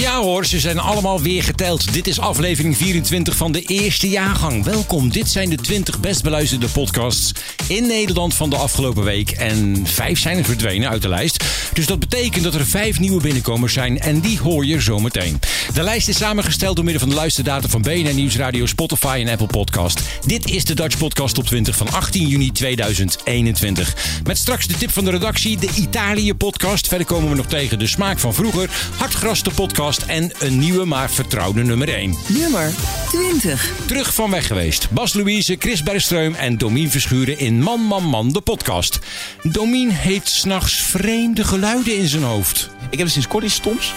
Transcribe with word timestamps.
Ja 0.00 0.20
hoor, 0.20 0.46
ze 0.46 0.60
zijn 0.60 0.78
allemaal 0.78 1.20
weer 1.20 1.42
geteld. 1.42 1.92
Dit 1.92 2.06
is 2.06 2.20
aflevering 2.20 2.76
24 2.76 3.36
van 3.36 3.52
de 3.52 3.62
eerste 3.62 4.08
jaargang. 4.08 4.64
Welkom, 4.64 5.10
dit 5.10 5.28
zijn 5.28 5.50
de 5.50 5.56
20 5.56 6.00
best 6.00 6.22
beluisterde 6.22 6.68
podcasts 6.68 7.32
in 7.66 7.86
Nederland 7.86 8.34
van 8.34 8.50
de 8.50 8.56
afgelopen 8.56 9.04
week. 9.04 9.30
En 9.30 9.86
vijf 9.86 10.18
zijn 10.18 10.38
er 10.38 10.44
verdwenen 10.44 10.88
uit 10.88 11.02
de 11.02 11.08
lijst. 11.08 11.44
Dus 11.72 11.86
dat 11.86 11.98
betekent 11.98 12.44
dat 12.44 12.54
er 12.54 12.66
vijf 12.66 12.98
nieuwe 12.98 13.22
binnenkomers 13.22 13.72
zijn 13.72 14.00
en 14.00 14.20
die 14.20 14.38
hoor 14.40 14.66
je 14.66 14.80
zometeen. 14.80 15.40
De 15.74 15.82
lijst 15.82 16.08
is 16.08 16.16
samengesteld 16.16 16.76
door 16.76 16.84
middel 16.84 17.02
van 17.02 17.10
de 17.10 17.20
luisterdata 17.20 17.68
van 17.68 17.82
BNN 17.82 18.14
Nieuwsradio, 18.14 18.66
Spotify 18.66 19.22
en 19.26 19.32
Apple 19.32 19.46
Podcast. 19.46 20.00
Dit 20.26 20.50
is 20.50 20.64
de 20.64 20.74
Dutch 20.74 20.98
Podcast 20.98 21.34
Top 21.34 21.46
20 21.46 21.76
van 21.76 21.92
18 21.92 22.28
juni 22.28 22.52
2021. 22.52 23.96
Met 24.24 24.38
straks 24.38 24.66
de 24.66 24.74
tip 24.74 24.90
van 24.90 25.04
de 25.04 25.10
redactie, 25.10 25.58
de 25.58 25.68
Italië 25.74 26.34
podcast. 26.34 26.88
Verder 26.88 27.06
komen 27.06 27.30
we 27.30 27.36
nog 27.36 27.46
tegen 27.46 27.78
de 27.78 27.86
smaak 27.86 28.18
van 28.18 28.34
vroeger, 28.34 28.70
Hartgras 28.96 29.42
de 29.42 29.50
podcast 29.50 30.02
en 30.02 30.32
een 30.38 30.58
nieuwe 30.58 30.84
maar 30.84 31.10
vertrouwde 31.10 31.62
nummer 31.62 31.88
1. 31.88 32.16
Nummer 32.26 32.72
20. 33.10 33.72
Terug 33.86 34.14
van 34.14 34.30
weg 34.30 34.46
geweest. 34.46 34.90
Bas 34.90 35.14
Louise, 35.14 35.56
Chris 35.58 35.82
Bergstreum 35.82 36.34
en 36.34 36.58
Domien 36.58 36.90
Verschuren 36.90 37.38
in 37.38 37.53
Man 37.58 37.80
Man 37.80 38.04
Man 38.04 38.32
de 38.32 38.40
podcast. 38.40 38.98
Domien 39.42 39.90
heeft 39.90 40.28
s'nachts 40.28 40.72
vreemde 40.74 41.44
geluiden 41.44 41.96
in 41.98 42.06
zijn 42.08 42.22
hoofd. 42.22 42.70
Ik 42.80 42.90
heb 42.90 43.00
het 43.00 43.10
sinds 43.10 43.28
kort 43.28 43.44
iets 43.44 43.54
stoms. 43.54 43.92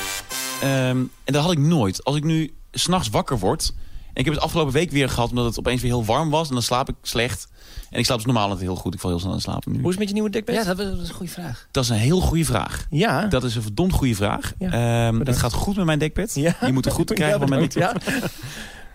Ehm, 0.61 0.97
en 1.23 1.33
dat 1.33 1.41
had 1.43 1.51
ik 1.51 1.57
nooit. 1.59 2.03
Als 2.03 2.15
ik 2.15 2.23
nu 2.23 2.53
s'nachts 2.71 3.09
wakker 3.09 3.39
word... 3.39 3.73
En 4.13 4.23
ik 4.23 4.29
heb 4.29 4.35
het 4.39 4.43
afgelopen 4.47 4.73
week 4.73 4.91
weer 4.91 5.09
gehad 5.09 5.29
omdat 5.29 5.45
het 5.45 5.59
opeens 5.59 5.81
weer 5.81 5.91
heel 5.91 6.05
warm 6.05 6.29
was. 6.29 6.47
En 6.47 6.53
dan 6.53 6.63
slaap 6.63 6.89
ik 6.89 6.95
slecht. 7.01 7.47
En 7.89 7.99
ik 7.99 8.05
slaap 8.05 8.17
dus 8.17 8.25
normaal 8.25 8.43
altijd 8.43 8.61
heel 8.61 8.75
goed. 8.75 8.93
Ik 8.93 8.99
val 8.99 9.09
heel 9.09 9.19
snel 9.19 9.33
in 9.33 9.41
slaap 9.41 9.65
nu. 9.65 9.73
Hoe 9.73 9.81
is 9.81 9.89
het 9.89 9.97
met 9.99 10.07
je 10.07 10.13
nieuwe 10.13 10.29
dekbed? 10.29 10.55
Ja, 10.55 10.63
dat 10.73 10.79
is 10.79 11.09
een 11.09 11.15
goede 11.15 11.31
vraag. 11.31 11.67
Dat 11.71 11.83
is 11.83 11.89
een 11.89 11.95
heel 11.95 12.19
goede 12.19 12.45
vraag. 12.45 12.85
Ja. 12.89 13.25
Dat 13.25 13.43
is 13.43 13.55
een 13.55 13.61
verdomd 13.61 13.91
goede 13.93 14.15
vraag. 14.15 14.53
Ja, 14.59 15.07
Ehm, 15.07 15.19
het 15.19 15.37
gaat 15.37 15.53
goed 15.53 15.75
met 15.75 15.85
mijn 15.85 15.99
dekbed. 15.99 16.35
Ja. 16.35 16.55
Je 16.65 16.73
moet 16.73 16.85
er 16.85 16.91
goed 16.91 17.07
te 17.11 17.13
krijgen 17.13 17.39
Ja, 17.39 17.47
van 17.47 17.57
mijn 17.57 17.67
bedankt. 17.69 18.05
dekbed. 18.05 18.31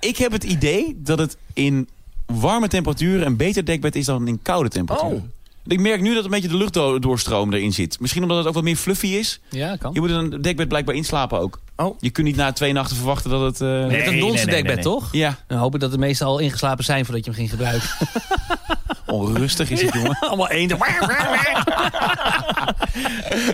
Ik 0.00 0.16
heb 0.16 0.32
het 0.32 0.44
idee 0.44 0.94
dat 1.02 1.18
het 1.18 1.36
in 1.52 1.88
warme 2.26 2.68
temperaturen 2.68 3.26
een 3.26 3.36
beter 3.36 3.64
dekbed 3.64 3.96
is 3.96 4.04
dan 4.06 4.28
in 4.28 4.42
koude 4.42 4.68
temperaturen. 4.68 5.16
Oh. 5.16 5.22
Ik 5.66 5.80
merk 5.80 6.00
nu 6.00 6.14
dat 6.14 6.24
een 6.24 6.30
beetje 6.30 6.48
de 6.48 6.56
luchtdoorstroom 6.56 7.52
erin 7.52 7.72
zit. 7.72 8.00
Misschien 8.00 8.22
omdat 8.22 8.38
het 8.38 8.46
ook 8.46 8.54
wat 8.54 8.62
meer 8.62 8.76
fluffy 8.76 9.06
is. 9.06 9.40
Ja, 9.50 9.76
kan. 9.76 9.90
Je 9.94 10.00
moet 10.00 10.10
een 10.10 10.42
dekbed 10.42 10.68
blijkbaar 10.68 10.94
inslapen 10.94 11.38
ook. 11.38 11.60
Oh. 11.76 11.96
Je 12.00 12.10
kunt 12.10 12.26
niet 12.26 12.36
na 12.36 12.52
twee 12.52 12.72
nachten 12.72 12.96
verwachten 12.96 13.30
dat 13.30 13.40
het... 13.40 13.60
eh, 13.60 13.68
Je 13.68 13.74
hebt 13.96 14.06
een 14.06 14.12
nee, 14.12 14.20
donse 14.20 14.36
nee, 14.36 14.44
nee, 14.44 14.54
dekbed, 14.54 14.74
nee. 14.74 14.84
toch? 14.84 15.08
Ja, 15.12 15.38
Dan 15.46 15.58
hoop 15.58 15.74
ik 15.74 15.80
dat 15.80 15.90
de 15.90 15.98
meesten 15.98 16.26
al 16.26 16.38
ingeslapen 16.38 16.84
zijn 16.84 17.04
voordat 17.04 17.24
je 17.24 17.30
hem 17.30 17.38
ging 17.40 17.50
gebruiken. 17.50 17.88
onrustig 19.06 19.70
is 19.70 19.82
het, 19.82 19.94
jongen. 19.98 20.16
Allemaal 20.20 20.48
één. 20.48 20.70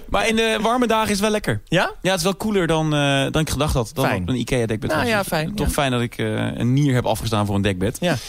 Maar 0.09 0.29
in 0.29 0.37
de 0.37 0.59
warme 0.63 0.87
dagen 0.87 1.05
is 1.05 1.11
het 1.11 1.21
wel 1.21 1.31
lekker. 1.31 1.61
Ja? 1.65 1.93
Ja, 2.03 2.09
het 2.11 2.19
is 2.19 2.25
wel 2.25 2.37
cooler 2.37 2.67
dan, 2.67 2.95
eh, 2.95 3.27
dan 3.31 3.43
ik 3.43 3.51
gedacht 3.51 3.75
had. 3.75 3.91
Dan 3.95 4.05
Fijn. 4.05 4.23
op 4.23 4.29
een 4.29 4.37
Ikea-dekbed. 4.37 4.91
Nou 4.91 5.07
ja, 5.07 5.25
fijn, 5.25 5.55
Toch 5.55 5.67
ja. 5.67 5.73
fijn 5.73 5.91
dat 5.91 6.01
ik 6.01 6.19
eh, 6.19 6.27
een 6.59 6.73
nier 6.73 6.95
heb 6.95 7.05
afgestaan 7.07 7.47
voor 7.47 7.55
een 7.55 7.63
dekbed. 7.63 7.97
Ja. 8.01 8.17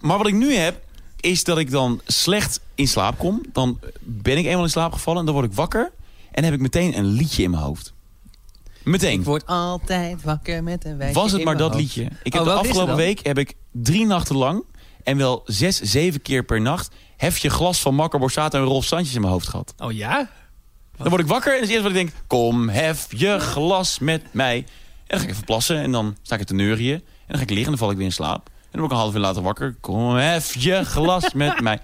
Maar 0.00 0.18
wat 0.18 0.26
ik 0.26 0.34
nu 0.34 0.54
heb, 0.54 0.82
is 1.20 1.44
dat 1.44 1.58
ik 1.58 1.70
dan 1.70 2.00
slecht 2.06 2.60
in 2.74 2.88
slaap 2.88 3.18
kom. 3.18 3.40
Dan 3.52 3.78
ben 4.00 4.38
ik 4.38 4.44
eenmaal 4.44 4.62
in 4.62 4.70
slaap 4.70 4.92
gevallen 4.92 5.18
en 5.20 5.24
dan 5.26 5.34
word 5.34 5.46
ik 5.46 5.52
wakker. 5.52 5.80
En 6.30 6.32
dan 6.32 6.44
heb 6.44 6.52
ik 6.54 6.60
meteen 6.60 6.98
een 6.98 7.04
liedje 7.04 7.42
in 7.42 7.50
mijn 7.50 7.62
hoofd. 7.62 7.92
Meteen. 8.82 9.18
Ik 9.18 9.24
word 9.24 9.46
altijd 9.46 10.22
wakker 10.22 10.62
met 10.62 10.84
een 10.84 10.96
wijsje 10.96 11.14
Was 11.20 11.30
het 11.30 11.38
in 11.40 11.46
maar 11.46 11.54
mijn 11.56 11.68
dat 11.68 11.76
hoofd. 11.80 11.94
liedje. 11.96 12.10
Ik 12.22 12.34
Oh, 12.34 12.40
heb 12.40 12.44
de 12.48 12.58
afgelopen 12.60 12.96
week 12.96 13.20
heb 13.26 13.38
ik 13.38 13.54
drie 13.72 14.06
nachten 14.06 14.36
lang... 14.36 14.62
en 15.04 15.16
wel 15.16 15.42
zes, 15.44 15.80
zeven 15.80 16.22
keer 16.22 16.44
per 16.44 16.60
nacht... 16.60 16.94
hef 17.16 17.38
je 17.38 17.50
glas 17.50 17.80
van 17.80 17.94
Marco 17.94 18.18
Borsato 18.18 18.58
en 18.58 18.64
Rolf 18.64 18.84
Sanchez 18.84 19.14
in 19.14 19.20
mijn 19.20 19.32
hoofd 19.32 19.48
gehad. 19.48 19.74
Oh 19.78 19.92
ja? 19.92 20.30
Dan 20.96 21.08
word 21.08 21.20
ik 21.20 21.28
wakker 21.28 21.52
en 21.54 21.60
dat 21.60 21.68
is 21.68 21.74
het 21.74 21.84
eerste 21.84 21.92
wat 21.92 22.06
ik 22.06 22.12
denk... 22.12 22.26
kom, 22.26 22.68
hef 22.68 23.06
je 23.16 23.38
glas 23.38 23.98
met 23.98 24.22
mij. 24.32 24.56
En 24.56 24.64
dan 25.06 25.18
ga 25.18 25.24
ik 25.24 25.30
even 25.30 25.44
plassen 25.44 25.78
en 25.78 25.92
dan 25.92 26.16
sta 26.22 26.32
ik 26.32 26.40
het 26.40 26.48
te 26.48 26.54
neurieën. 26.54 26.94
En 26.94 27.26
dan 27.26 27.36
ga 27.36 27.42
ik 27.42 27.50
liggen 27.50 27.64
en 27.64 27.70
dan 27.70 27.78
val 27.78 27.90
ik 27.90 27.96
weer 27.96 28.06
in 28.06 28.12
slaap. 28.12 28.46
En 28.46 28.78
dan 28.78 28.80
word 28.80 28.84
ik 28.84 28.90
een 28.90 29.02
half 29.02 29.14
uur 29.14 29.20
later 29.20 29.42
wakker. 29.42 29.76
Kom, 29.80 30.14
hef 30.14 30.54
je 30.54 30.84
glas 30.84 31.32
met 31.32 31.60
mij. 31.66 31.80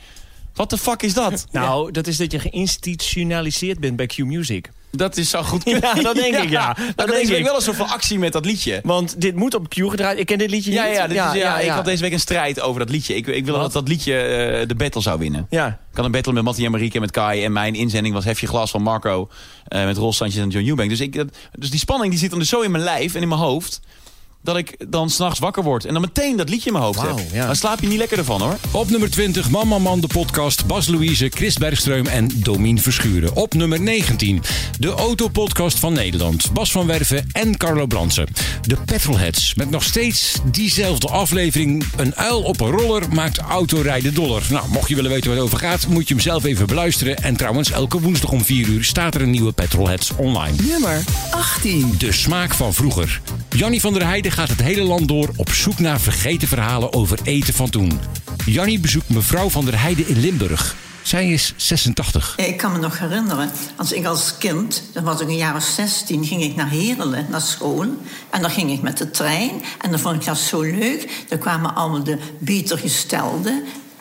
Wat 0.55 0.71
de 0.71 0.78
fuck 0.78 1.03
is 1.03 1.15
dat? 1.15 1.47
Nou, 1.50 1.91
dat 1.91 2.06
is 2.06 2.16
dat 2.16 2.32
je 2.32 2.38
geïnstitutionaliseerd 2.38 3.81
bent 3.81 3.97
bij 3.97 4.06
Q-Music. 4.06 4.71
Dat 4.91 5.16
is 5.16 5.30
zo 5.30 5.42
goed 5.42 5.62
kunnen. 5.62 5.82
Ja, 5.97 6.02
dat 6.02 6.14
denk 6.14 6.34
ik, 6.36 6.50
ja. 6.50 6.66
Dat 6.66 6.76
Dat 6.97 7.06
denk 7.06 7.19
deze 7.19 7.30
week 7.30 7.38
ik. 7.41 7.44
wel 7.47 7.54
een 7.56 7.62
soort 7.62 7.76
van 7.76 7.88
actie 7.88 8.19
met 8.19 8.32
dat 8.32 8.44
liedje. 8.44 8.80
Want 8.82 9.20
dit 9.20 9.34
moet 9.36 9.54
op 9.54 9.69
Q 9.69 9.74
gedraaid. 9.74 10.19
Ik 10.19 10.26
ken 10.26 10.38
dit 10.38 10.50
liedje 10.50 10.72
Ja, 10.72 10.84
niet. 10.84 10.94
ja, 10.94 11.02
dit 11.06 11.16
is, 11.16 11.41
ja, 11.42 11.58
ik 11.58 11.69
had 11.70 11.84
deze 11.84 12.02
week 12.02 12.12
een 12.12 12.20
strijd 12.20 12.60
over 12.60 12.80
dat 12.80 12.91
liedje. 12.91 13.14
Ik, 13.14 13.26
ik 13.26 13.44
wilde 13.44 13.60
dat 13.60 13.72
dat 13.72 13.88
liedje 13.88 14.19
eh, 14.19 14.69
de 14.69 14.75
battle 14.75 15.00
zou 15.00 15.19
winnen. 15.19 15.46
Ja. 15.50 15.66
Ik 15.91 15.96
had 15.96 16.04
een 16.04 16.10
battle 16.10 16.32
met 16.32 16.42
Mattie 16.42 16.64
en 16.64 16.70
Marieke 16.70 16.94
en 16.94 17.00
met 17.00 17.10
Kai. 17.10 17.44
En 17.44 17.52
mijn 17.52 17.75
inzending 17.75 18.14
was 18.14 18.25
Hef 18.25 18.41
je 18.41 18.46
glas 18.46 18.70
van 18.70 18.82
Marco. 18.82 19.28
eh, 19.69 19.84
met 19.84 19.96
Rolf 19.96 20.14
Sanchez 20.14 20.38
en 20.38 20.48
John 20.48 20.66
Eubank. 20.69 20.91
Dus, 20.91 21.00
ik, 21.00 21.14
dat- 21.16 21.36
dus 21.58 21.70
die 21.70 21.78
spanning 21.80 22.10
die 22.10 22.19
zit 22.20 22.30
dan 22.30 22.38
dus 22.38 22.48
zo 22.48 22.60
in 22.60 22.70
mijn 22.70 22.84
lijf 22.84 23.14
en 23.14 23.22
in 23.22 23.28
mijn 23.28 23.41
hoofd. 23.41 23.80
Dat 24.46 24.56
ik 24.56 24.74
dan 24.88 25.10
s'nachts 25.10 25.38
wakker 25.38 25.62
word. 25.62 25.84
En 25.84 25.92
dan 25.92 26.02
meteen 26.02 26.36
dat 26.36 26.48
liedje 26.48 26.66
in 26.66 26.72
mijn 26.72 26.84
hoofd 26.84 27.00
heb. 27.02 27.18
ja. 27.32 27.46
Dan 27.46 27.56
slaap 27.56 27.80
je 27.80 27.86
niet 27.88 27.98
lekker 27.98 28.18
ervan 28.18 28.40
hoor. 28.40 28.56
Op 28.70 28.90
nummer 28.90 29.10
20 29.10 29.50
Man 29.50 29.68
Man 29.68 29.82
Man 29.82 30.00
de 30.00 30.06
podcast, 30.06 30.66
Bas 30.66 30.86
Louise, 30.86 31.28
Chris 31.34 31.56
Bergstreum 31.56 32.06
en 32.06 32.30
Domien 32.34 32.80
Verschuren. 32.80 33.36
Op 33.36 33.54
nummer 33.54 33.80
19 33.80 34.42
de 34.78 34.88
Autopodcast 34.90 35.78
van 35.78 35.92
Nederland, 35.92 36.52
Bas 36.52 36.70
van 36.70 36.86
Werven 36.86 37.28
en 37.32 37.56
Carlo 37.56 37.86
Bransen. 37.86 38.26
De 38.62 38.76
Petrolheads, 38.84 39.54
met 39.54 39.70
nog 39.70 39.82
steeds 39.82 40.38
diezelfde 40.50 41.08
aflevering. 41.08 41.84
Een 41.96 42.14
uil 42.16 42.42
op 42.42 42.60
een 42.60 42.70
roller 42.70 43.02
maakt 43.12 43.38
autorijden 43.38 44.14
doller. 44.14 44.42
Nou, 44.50 44.68
mocht 44.68 44.88
je 44.88 44.94
willen 44.94 45.10
weten 45.10 45.26
waar 45.28 45.36
het 45.36 45.46
over 45.46 45.58
gaat, 45.58 45.86
moet 45.86 46.08
je 46.08 46.14
hem 46.14 46.22
zelf 46.22 46.44
even 46.44 46.66
beluisteren. 46.66 47.16
En 47.16 47.36
trouwens, 47.36 47.70
elke 47.70 48.00
woensdag 48.00 48.30
om 48.30 48.44
4 48.44 48.66
uur 48.68 48.84
staat 48.84 49.14
er 49.14 49.20
een 49.22 49.30
nieuwe 49.30 49.52
Petrolheads 49.52 50.10
online. 50.16 50.56
Nummer 50.62 51.04
18. 51.30 51.94
De 51.98 52.12
smaak 52.12 52.54
van 52.54 52.74
vroeger. 52.74 53.20
Jannie 53.50 53.80
van 53.80 53.92
der 53.92 54.04
Heijden 54.06 54.32
gaat 54.36 54.48
het 54.48 54.62
hele 54.62 54.82
land 54.82 55.08
door 55.08 55.30
op 55.36 55.50
zoek 55.50 55.78
naar 55.78 56.00
vergeten 56.00 56.48
verhalen 56.48 56.92
over 56.92 57.19
eten 57.22 57.54
van 57.54 57.70
toen. 57.70 58.00
Jannie 58.44 58.80
bezoekt 58.80 59.08
mevrouw 59.08 59.48
van 59.48 59.64
der 59.64 59.80
Heijden 59.80 60.08
in 60.08 60.20
Limburg. 60.20 60.76
Zij 61.02 61.28
is 61.28 61.52
86. 61.56 62.36
Ik 62.36 62.56
kan 62.56 62.72
me 62.72 62.78
nog 62.78 62.98
herinneren, 62.98 63.50
als 63.76 63.92
ik 63.92 64.04
als 64.06 64.38
kind, 64.38 64.82
dat 64.92 65.02
was 65.02 65.20
ik 65.20 65.28
een 65.28 65.36
jaar 65.36 65.56
of 65.56 65.62
16, 65.62 66.25
ging 66.25 66.42
ik 66.42 66.56
naar 66.56 66.70
Herelen, 66.70 67.26
naar 67.30 67.41
school. 67.41 67.86
En 68.30 68.41
dan 68.41 68.50
ging 68.50 68.70
ik 68.70 68.82
met 68.82 68.98
de 68.98 69.10
trein. 69.10 69.62
En 69.80 69.91
dan 69.91 70.00
vond 70.00 70.16
ik 70.16 70.25
dat 70.25 70.38
zo 70.38 70.60
leuk. 70.62 71.25
Er 71.28 71.38
kwamen 71.38 71.75
allemaal 71.75 72.04
de 72.04 72.19
beter 72.38 72.78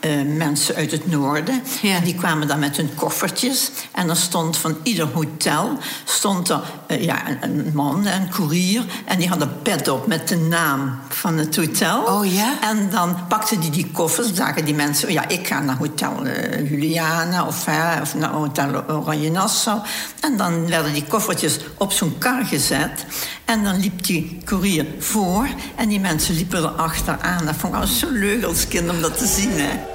eh, 0.05 0.11
mensen 0.37 0.75
uit 0.75 0.91
het 0.91 1.11
noorden. 1.11 1.61
Ja. 1.81 1.95
En 1.95 2.03
die 2.03 2.15
kwamen 2.15 2.47
dan 2.47 2.59
met 2.59 2.77
hun 2.77 2.95
koffertjes. 2.95 3.71
En 3.91 4.07
dan 4.07 4.15
stond 4.15 4.57
van 4.57 4.77
ieder 4.83 5.07
hotel 5.13 5.77
stond 6.03 6.49
er 6.49 6.61
eh, 6.87 7.03
ja, 7.03 7.29
een, 7.29 7.43
een 7.43 7.71
man, 7.73 8.05
een 8.05 8.29
koerier. 8.29 8.85
En 9.05 9.17
die 9.17 9.27
had 9.27 9.41
een 9.41 9.61
pet 9.61 9.87
op 9.87 10.07
met 10.07 10.27
de 10.27 10.37
naam 10.37 10.99
van 11.09 11.37
het 11.37 11.55
hotel. 11.55 12.03
Oh 12.03 12.33
ja? 12.33 12.53
En 12.61 12.89
dan 12.89 13.27
pakten 13.27 13.59
die 13.59 13.69
die 13.69 13.91
koffers, 13.91 14.33
zagen 14.33 14.65
die 14.65 14.75
mensen... 14.75 15.11
ja, 15.11 15.27
ik 15.27 15.47
ga 15.47 15.59
naar 15.59 15.77
Hotel 15.77 16.25
eh, 16.25 16.69
Juliana 16.69 17.45
of, 17.45 17.67
of 18.01 18.15
naar 18.15 18.31
Hotel 18.31 18.83
Oranje 18.87 19.31
Nassau. 19.31 19.79
En 20.21 20.37
dan 20.37 20.67
werden 20.67 20.93
die 20.93 21.05
koffertjes 21.05 21.59
op 21.77 21.91
zo'n 21.91 22.17
kar 22.17 22.45
gezet. 22.45 23.05
En 23.45 23.63
dan 23.63 23.79
liep 23.79 24.05
die 24.05 24.41
koerier 24.45 24.85
voor 24.99 25.47
en 25.75 25.89
die 25.89 25.99
mensen 25.99 26.35
liepen 26.35 26.63
er 26.63 26.69
achteraan. 26.69 27.45
Dat 27.45 27.55
vond 27.55 27.73
ik 27.73 27.79
al 27.79 27.87
zo 27.87 28.07
leuk 28.11 28.43
als 28.43 28.67
kind 28.67 28.89
om 28.89 29.01
dat 29.01 29.17
te 29.17 29.27
zien, 29.27 29.51
hè. 29.51 29.94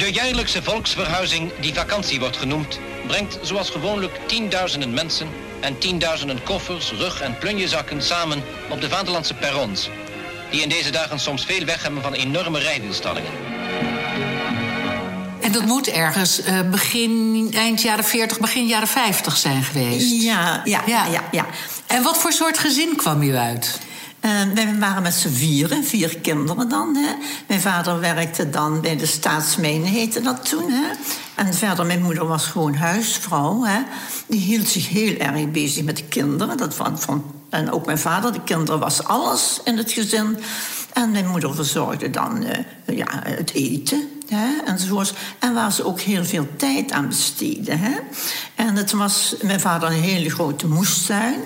De 0.00 0.12
jaarlijkse 0.12 0.62
volksverhuizing, 0.62 1.50
die 1.60 1.74
vakantie 1.74 2.20
wordt 2.20 2.36
genoemd, 2.36 2.78
brengt 3.06 3.38
zoals 3.42 3.70
gewoonlijk 3.70 4.18
tienduizenden 4.26 4.92
mensen 4.94 5.28
en 5.60 5.78
tienduizenden 5.78 6.42
koffers, 6.42 6.92
rug- 6.92 7.20
en 7.20 7.38
plunjezakken 7.38 8.02
samen 8.02 8.42
op 8.70 8.80
de 8.80 8.88
vaderlandse 8.88 9.34
perrons, 9.34 9.90
die 10.50 10.62
in 10.62 10.68
deze 10.68 10.90
dagen 10.90 11.18
soms 11.18 11.44
veel 11.44 11.64
weg 11.64 11.82
hebben 11.82 12.02
van 12.02 12.12
enorme 12.12 12.58
rijwielstallingen. 12.58 13.30
En 15.40 15.52
dat 15.52 15.64
moet 15.64 15.88
ergens 15.88 16.40
eh, 16.42 16.60
begin, 16.70 17.48
eind 17.54 17.82
jaren 17.82 18.04
40, 18.04 18.38
begin 18.40 18.66
jaren 18.66 18.88
50 18.88 19.36
zijn 19.36 19.62
geweest. 19.62 20.22
Ja, 20.22 20.60
ja, 20.64 20.82
ja, 20.86 21.04
Ja. 21.06 21.12
ja. 21.12 21.22
ja. 21.30 21.46
En 21.86 22.02
wat 22.02 22.18
voor 22.18 22.32
soort 22.32 22.58
gezin 22.58 22.96
kwam 22.96 23.22
u 23.22 23.36
uit? 23.36 23.80
En 24.20 24.54
wij 24.54 24.78
waren 24.78 25.02
met 25.02 25.14
z'n 25.14 25.28
vieren, 25.28 25.84
vier 25.84 26.18
kinderen 26.18 26.68
dan. 26.68 26.96
Hè. 26.96 27.14
Mijn 27.46 27.60
vader 27.60 28.00
werkte 28.00 28.50
dan 28.50 28.80
bij 28.80 28.96
de 28.96 29.06
staatsmijnen, 29.06 29.88
heette 29.88 30.20
dat 30.20 30.48
toen. 30.48 30.70
Hè. 30.70 30.90
En 31.34 31.54
verder, 31.54 31.86
mijn 31.86 32.02
moeder 32.02 32.26
was 32.26 32.46
gewoon 32.46 32.74
huisvrouw. 32.74 33.64
Hè. 33.64 33.80
Die 34.26 34.40
hield 34.40 34.68
zich 34.68 34.88
heel 34.88 35.16
erg 35.16 35.50
bezig 35.50 35.84
met 35.84 35.96
de 35.96 36.04
kinderen. 36.04 36.56
Dat 36.56 36.74
vond, 36.74 37.06
en 37.50 37.72
ook 37.72 37.86
mijn 37.86 37.98
vader, 37.98 38.32
de 38.32 38.42
kinderen 38.42 38.80
was 38.80 39.04
alles 39.04 39.60
in 39.64 39.76
het 39.76 39.92
gezin. 39.92 40.38
En 40.92 41.10
mijn 41.10 41.28
moeder 41.28 41.54
verzorgde 41.54 42.10
dan 42.10 42.44
eh, 42.44 42.96
ja, 42.96 43.22
het 43.22 43.52
eten 43.52 44.08
hè. 44.30 44.48
En 45.40 45.54
waar 45.54 45.72
ze 45.72 45.84
ook 45.84 46.00
heel 46.00 46.24
veel 46.24 46.46
tijd 46.56 46.92
aan 46.92 47.08
besteedde. 47.08 47.74
Hè. 47.74 47.96
En 48.54 48.76
het 48.76 48.92
was 48.92 49.34
mijn 49.42 49.60
vader 49.60 49.88
een 49.88 50.02
hele 50.02 50.30
grote 50.30 50.66
moestuin. 50.66 51.40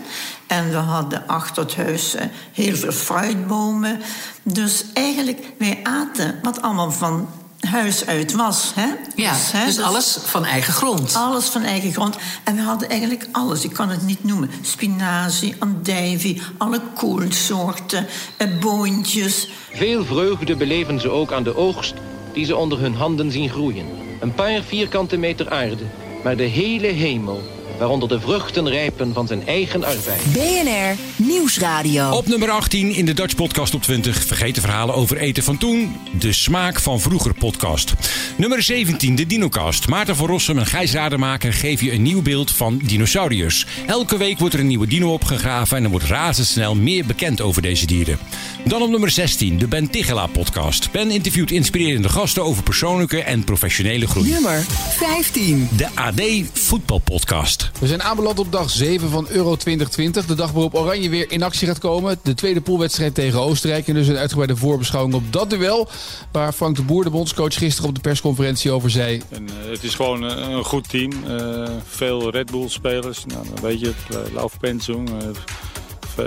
En 0.46 0.70
we 0.70 0.76
hadden 0.76 1.26
achter 1.26 1.62
het 1.62 1.76
huis 1.76 2.14
eh, 2.14 2.26
heel 2.52 2.76
veel 2.76 2.92
fruitbomen. 2.92 4.00
Dus 4.42 4.84
eigenlijk, 4.92 5.52
wij 5.58 5.80
aten 5.82 6.38
wat 6.42 6.62
allemaal 6.62 6.90
van 6.90 7.28
huis 7.60 8.06
uit 8.06 8.32
was. 8.32 8.72
Hè? 8.74 8.86
Ja, 9.16 9.32
hè, 9.36 9.64
dus 9.64 9.80
alles 9.80 10.18
van 10.24 10.44
eigen 10.44 10.72
grond. 10.72 11.14
Alles 11.14 11.46
van 11.46 11.62
eigen 11.62 11.92
grond. 11.92 12.16
En 12.44 12.54
we 12.54 12.62
hadden 12.62 12.88
eigenlijk 12.88 13.28
alles, 13.32 13.64
ik 13.64 13.72
kan 13.72 13.88
het 13.88 14.02
niet 14.02 14.24
noemen. 14.24 14.50
Spinazie, 14.62 15.54
andijvie, 15.58 16.42
alle 16.58 16.80
koolsoorten, 16.94 18.06
eh, 18.36 18.48
boontjes. 18.60 19.48
Veel 19.72 20.04
vreugde 20.04 20.56
beleven 20.56 21.00
ze 21.00 21.10
ook 21.10 21.32
aan 21.32 21.42
de 21.42 21.56
oogst 21.56 21.94
die 22.32 22.44
ze 22.44 22.56
onder 22.56 22.78
hun 22.80 22.94
handen 22.94 23.32
zien 23.32 23.50
groeien. 23.50 23.86
Een 24.20 24.34
paar 24.34 24.62
vierkante 24.62 25.16
meter 25.16 25.50
aarde, 25.50 25.84
maar 26.24 26.36
de 26.36 26.42
hele 26.42 26.86
hemel 26.86 27.42
waaronder 27.78 28.08
de 28.08 28.20
vruchten 28.20 28.68
rijpen 28.68 29.12
van 29.14 29.26
zijn 29.26 29.46
eigen 29.46 29.84
arbeid. 29.84 30.22
BNR 30.32 30.96
Nieuwsradio. 31.16 32.10
Op 32.10 32.26
nummer 32.26 32.50
18 32.50 32.94
in 32.94 33.04
de 33.04 33.14
Dutch 33.14 33.34
Podcast 33.34 33.74
op 33.74 33.82
20. 33.82 34.24
Vergeten 34.24 34.62
verhalen 34.62 34.94
over 34.94 35.16
eten 35.16 35.42
van 35.42 35.58
toen. 35.58 35.96
De 36.18 36.32
smaak 36.32 36.80
van 36.80 37.00
vroeger 37.00 37.34
podcast. 37.34 37.94
Nummer 38.36 38.62
17, 38.62 39.14
de 39.14 39.26
Dinocast. 39.26 39.88
Maarten 39.88 40.16
van 40.16 40.26
Rossum 40.26 40.58
en 40.58 40.66
Gijs 40.66 40.92
Rademaker 40.92 41.52
geven 41.52 41.86
je 41.86 41.92
een 41.92 42.02
nieuw 42.02 42.22
beeld 42.22 42.50
van 42.50 42.80
dinosauriërs. 42.84 43.66
Elke 43.86 44.16
week 44.16 44.38
wordt 44.38 44.54
er 44.54 44.60
een 44.60 44.66
nieuwe 44.66 44.86
dino 44.86 45.12
opgegraven 45.12 45.76
en 45.76 45.84
er 45.84 45.90
wordt 45.90 46.06
razendsnel 46.06 46.74
meer 46.74 47.06
bekend 47.06 47.40
over 47.40 47.62
deze 47.62 47.86
dieren. 47.86 48.18
Dan 48.66 48.82
op 48.82 48.90
nummer 48.90 49.10
16, 49.10 49.58
de 49.58 49.68
Ben 49.68 49.90
Tigela 49.90 50.26
podcast. 50.26 50.92
Ben 50.92 51.10
interviewt 51.10 51.50
inspirerende 51.50 52.08
gasten 52.08 52.44
over 52.44 52.62
persoonlijke 52.62 53.22
en 53.22 53.44
professionele 53.44 54.06
groei. 54.06 54.30
Nummer 54.30 54.60
15. 54.60 55.68
De 55.76 55.88
AD 55.94 56.22
Voetbalpodcast. 56.52 57.70
We 57.80 57.86
zijn 57.86 58.02
aanbeland 58.02 58.38
op 58.38 58.52
dag 58.52 58.70
7 58.70 59.10
van 59.10 59.26
Euro 59.28 59.56
2020. 59.56 60.26
De 60.26 60.34
dag 60.34 60.50
waarop 60.50 60.74
Oranje 60.74 61.08
weer 61.08 61.30
in 61.30 61.42
actie 61.42 61.66
gaat 61.66 61.78
komen. 61.78 62.18
De 62.22 62.34
tweede 62.34 62.60
poolwedstrijd 62.60 63.14
tegen 63.14 63.40
Oostenrijk. 63.40 63.88
En 63.88 63.94
dus 63.94 64.08
een 64.08 64.16
uitgebreide 64.16 64.56
voorbeschouwing 64.56 65.14
op 65.14 65.32
dat 65.32 65.50
duel. 65.50 65.88
Waar 66.32 66.52
Frank 66.52 66.76
de 66.76 66.82
Boer, 66.82 67.04
de 67.04 67.10
bondscoach, 67.10 67.54
gisteren 67.54 67.88
op 67.88 67.94
de 67.94 68.00
persconferentie 68.00 68.70
over 68.70 68.90
zei. 68.90 69.22
En, 69.28 69.42
uh, 69.42 69.70
het 69.70 69.82
is 69.82 69.94
gewoon 69.94 70.22
een, 70.22 70.50
een 70.50 70.64
goed 70.64 70.88
team. 70.88 71.12
Uh, 71.28 71.68
veel 71.86 72.30
Red 72.30 72.50
Bull 72.50 72.68
spelers. 72.68 73.24
Nou, 73.26 73.46
dan 73.54 73.62
weet 73.62 73.80
je 73.80 73.86
het. 73.86 74.16
Uh, 74.16 74.34
Lauf 74.34 74.58
Pensung. 74.58 75.10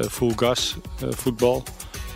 full 0.10 0.34
gas 0.36 0.76
voetbal. 1.10 1.64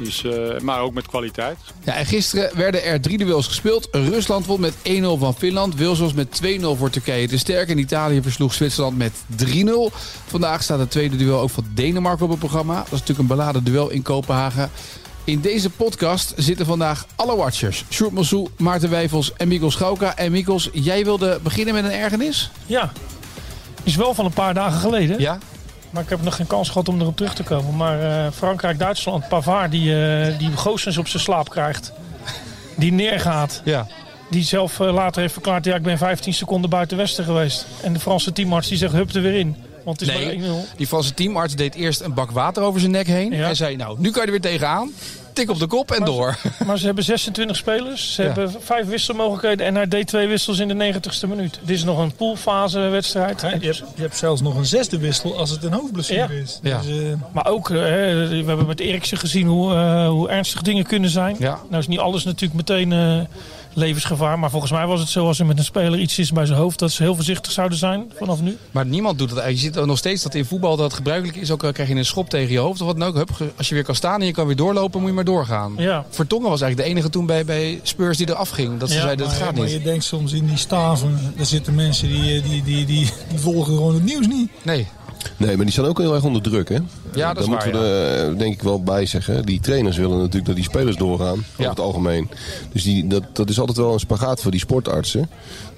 Dus, 0.03 0.23
uh, 0.23 0.59
maar 0.59 0.79
ook 0.79 0.93
met 0.93 1.07
kwaliteit. 1.07 1.57
Ja, 1.83 1.95
en 1.95 2.05
gisteren 2.05 2.57
werden 2.57 2.83
er 2.83 3.01
drie 3.01 3.17
duels 3.17 3.47
gespeeld. 3.47 3.87
Rusland 3.91 4.45
won 4.45 4.59
met 4.59 4.73
1-0 4.83 5.17
van 5.19 5.35
Finland. 5.35 5.79
Was 5.79 6.13
met 6.13 6.41
2-0 6.43 6.77
voor 6.77 6.89
Turkije 6.89 7.27
te 7.27 7.37
sterk. 7.37 7.69
En 7.69 7.77
Italië 7.77 8.21
versloeg 8.21 8.53
Zwitserland 8.53 8.97
met 8.97 9.11
3-0. 9.35 9.93
Vandaag 10.25 10.63
staat 10.63 10.79
het 10.79 10.91
tweede 10.91 11.15
duel 11.15 11.39
ook 11.39 11.49
van 11.49 11.65
Denemarken 11.73 12.25
op 12.25 12.29
het 12.31 12.39
programma. 12.39 12.75
Dat 12.75 12.85
is 12.85 12.91
natuurlijk 12.91 13.19
een 13.19 13.27
beladen 13.27 13.63
duel 13.63 13.89
in 13.89 14.01
Kopenhagen. 14.01 14.71
In 15.23 15.41
deze 15.41 15.69
podcast 15.69 16.33
zitten 16.37 16.65
vandaag 16.65 17.05
alle 17.15 17.35
watchers. 17.35 17.85
Sjoerd 17.89 18.11
Mossou, 18.11 18.47
Maarten 18.57 18.89
Wijfels 18.89 19.33
en 19.33 19.47
Mikkel 19.47 19.71
Schauka. 19.71 20.17
En 20.17 20.31
Mikkels, 20.31 20.69
jij 20.73 21.03
wilde 21.03 21.39
beginnen 21.43 21.73
met 21.73 21.83
een 21.83 21.91
ergernis? 21.91 22.51
Ja, 22.65 22.91
is 23.83 23.95
wel 23.95 24.13
van 24.13 24.25
een 24.25 24.33
paar 24.33 24.53
dagen 24.53 24.79
geleden. 24.79 25.19
Ja? 25.19 25.37
Maar 25.91 26.03
ik 26.03 26.09
heb 26.09 26.21
nog 26.21 26.35
geen 26.35 26.47
kans 26.47 26.69
gehad 26.69 26.89
om 26.89 27.01
erop 27.01 27.15
terug 27.15 27.33
te 27.33 27.43
komen. 27.43 27.75
Maar 27.75 28.01
uh, 28.01 28.31
Frankrijk-Duitsland, 28.31 29.27
Pavard 29.27 29.71
die, 29.71 29.91
uh, 29.91 30.37
die 30.37 30.57
Goossens 30.57 30.97
op 30.97 31.07
zijn 31.07 31.23
slaap 31.23 31.49
krijgt. 31.49 31.91
Die 32.77 32.91
neergaat. 32.91 33.61
Ja. 33.65 33.87
Die 34.29 34.43
zelf 34.43 34.79
uh, 34.79 34.93
later 34.93 35.21
heeft 35.21 35.33
verklaard, 35.33 35.65
ja 35.65 35.75
ik 35.75 35.83
ben 35.83 35.97
15 35.97 36.33
seconden 36.33 36.69
buiten 36.69 36.97
Westen 36.97 37.23
geweest. 37.23 37.65
En 37.81 37.93
de 37.93 37.99
Franse 37.99 38.31
teamarts 38.31 38.67
die 38.67 38.77
zegt, 38.77 38.93
hup 38.93 39.13
er 39.13 39.21
weer 39.21 39.39
in. 39.39 39.55
Want 39.83 39.99
het 39.99 40.09
is 40.09 40.15
nee, 40.15 40.39
maar 40.39 40.65
1-0. 40.65 40.75
die 40.75 40.87
Franse 40.87 41.13
teamarts 41.13 41.55
deed 41.55 41.75
eerst 41.75 42.01
een 42.01 42.13
bak 42.13 42.31
water 42.31 42.63
over 42.63 42.79
zijn 42.79 42.91
nek 42.91 43.07
heen. 43.07 43.31
Ja. 43.31 43.47
En 43.47 43.55
zei, 43.55 43.75
nou, 43.75 43.99
nu 43.99 44.11
kan 44.11 44.21
je 44.21 44.25
er 44.25 44.31
weer 44.31 44.51
tegenaan. 44.51 44.91
Tik 45.33 45.49
op 45.49 45.59
de 45.59 45.67
kop 45.67 45.91
en 45.91 45.97
maar 45.99 46.07
door. 46.07 46.37
Ze, 46.41 46.63
maar 46.65 46.77
ze 46.77 46.85
hebben 46.85 47.03
26 47.03 47.57
spelers. 47.57 48.13
Ze 48.13 48.21
Ja. 48.21 48.27
hebben 48.27 48.55
vijf 48.61 48.87
wisselmogelijkheden. 48.87 49.65
En 49.65 49.75
hij 49.75 49.87
deed 49.87 50.07
twee 50.07 50.27
wissels 50.27 50.59
in 50.59 50.67
de 50.67 50.93
90ste 50.93 51.27
minuut. 51.29 51.59
Dit 51.63 51.75
is 51.77 51.83
nog 51.83 51.97
een 51.99 52.15
poolfase 52.15 52.79
wedstrijd. 52.79 53.41
je, 53.41 53.47
hebt, 53.47 53.63
je 53.95 54.01
hebt 54.01 54.17
zelfs 54.17 54.41
nog 54.41 54.55
een 54.55 54.65
zesde 54.65 54.97
wissel 54.97 55.37
als 55.37 55.49
het 55.49 55.63
een 55.63 55.73
hoofdblessure 55.73 56.41
is. 56.41 56.59
Ja. 56.61 56.77
Dus, 56.81 56.87
uh, 57.01 57.13
Maar 57.31 57.47
ook, 57.47 57.69
uh, 57.69 57.77
we 57.77 58.43
hebben 58.45 58.65
met 58.65 58.79
Eriksen 58.79 59.17
gezien 59.17 59.47
hoe, 59.47 59.73
uh, 59.73 60.07
hoe 60.07 60.29
ernstig 60.29 60.61
dingen 60.61 60.85
kunnen 60.85 61.09
zijn. 61.09 61.35
Ja. 61.39 61.59
Nou 61.69 61.81
is 61.81 61.87
niet 61.87 61.99
alles 61.99 62.23
natuurlijk 62.23 62.53
meteen 62.69 62.91
uh, 62.91 63.19
levensgevaar. 63.73 64.39
Maar 64.39 64.49
volgens 64.49 64.71
mij 64.71 64.85
was 64.87 64.99
het 64.99 65.09
zo 65.09 65.27
als 65.27 65.39
er 65.39 65.45
met 65.45 65.57
een 65.57 65.63
speler 65.63 65.99
iets 65.99 66.19
is 66.19 66.31
bij 66.31 66.45
zijn 66.45 66.57
hoofd... 66.59 66.79
dat 66.79 66.91
ze 66.91 67.03
heel 67.03 67.15
voorzichtig 67.15 67.51
zouden 67.51 67.77
zijn 67.77 68.11
vanaf 68.17 68.41
nu. 68.41 68.57
Maar 68.71 68.85
niemand 68.85 69.17
doet 69.17 69.29
dat 69.29 69.37
eigenlijk. 69.37 69.73
Je 69.73 69.79
ziet 69.79 69.87
nog 69.87 69.97
steeds 69.97 70.23
dat 70.23 70.35
in 70.35 70.45
voetbal 70.45 70.75
dat 70.77 70.93
gebruikelijk 70.93 71.37
is. 71.37 71.51
Ook 71.51 71.63
al 71.63 71.71
krijg 71.71 71.89
je 71.89 71.95
een 71.95 72.05
schop 72.05 72.29
tegen 72.29 72.51
je 72.51 72.59
hoofd 72.59 72.81
of 72.81 72.87
wat 72.87 72.99
dan 72.99 73.07
ook. 73.07 73.15
Hup, 73.15 73.29
als 73.57 73.69
je 73.69 73.73
weer 73.75 73.83
kan 73.83 73.95
staan 73.95 74.19
en 74.19 74.25
je 74.25 74.31
kan 74.33 74.47
weer 74.47 74.55
doorlopen, 74.55 74.99
moet 74.99 75.09
je 75.09 75.15
maar 75.15 75.23
doorgaan. 75.23 75.73
Ja. 75.77 76.05
Vertongen 76.09 76.49
was 76.49 76.61
eigenlijk 76.61 76.89
de 76.89 76.95
enige 76.95 77.09
toen 77.11 77.25
bij, 77.25 77.45
bij 77.45 77.79
Spurs 77.83 78.17
die 78.17 78.29
eraf 78.29 78.49
ging. 78.49 78.79
Dat 78.79 78.89
ze 78.89 78.95
Ja, 78.95 79.01
zeiden, 79.01 79.25
dat 79.25 79.35
maar, 79.35 79.45
gaat 79.45 79.55
maar 79.55 79.63
niet. 79.65 79.73
je 79.73 79.81
denkt 79.81 80.03
soms 80.03 80.31
in 80.33 80.45
die 80.45 80.57
staven, 80.57 81.33
daar 81.37 81.45
zitten 81.45 81.75
mensen 81.75 82.07
die, 82.07 82.41
die, 82.41 82.63
die, 82.63 82.85
die, 82.85 83.09
die 83.29 83.39
volgen 83.39 83.75
gewoon 83.75 83.93
het 83.93 84.03
nieuws 84.03 84.27
niet. 84.27 84.49
Nee. 84.61 84.87
Nee, 85.37 85.55
maar 85.55 85.65
die 85.65 85.73
staan 85.73 85.85
ook 85.85 85.97
heel 85.97 86.13
erg 86.13 86.23
onder 86.23 86.41
druk, 86.41 86.69
hè? 86.69 86.75
Ja, 86.75 87.33
dat 87.33 87.43
is 87.43 87.49
Daar 87.49 87.55
waar, 87.55 87.65
moeten 87.65 87.71
we 87.81 87.87
er 87.87 88.29
eh, 88.31 88.37
denk 88.37 88.53
ik 88.53 88.61
wel 88.61 88.83
bij 88.83 89.05
zeggen. 89.05 89.45
Die 89.45 89.59
trainers 89.59 89.97
willen 89.97 90.17
natuurlijk 90.17 90.45
dat 90.45 90.55
die 90.55 90.63
spelers 90.63 90.95
doorgaan, 90.95 91.37
Ja. 91.37 91.43
over 91.57 91.69
het 91.69 91.79
algemeen. 91.79 92.29
Dus 92.73 92.83
die, 92.83 93.07
dat, 93.07 93.23
dat 93.33 93.49
is 93.49 93.59
altijd 93.59 93.77
wel 93.77 93.93
een 93.93 93.99
spagaat 93.99 94.41
voor 94.41 94.51
die 94.51 94.59
sportartsen. 94.59 95.29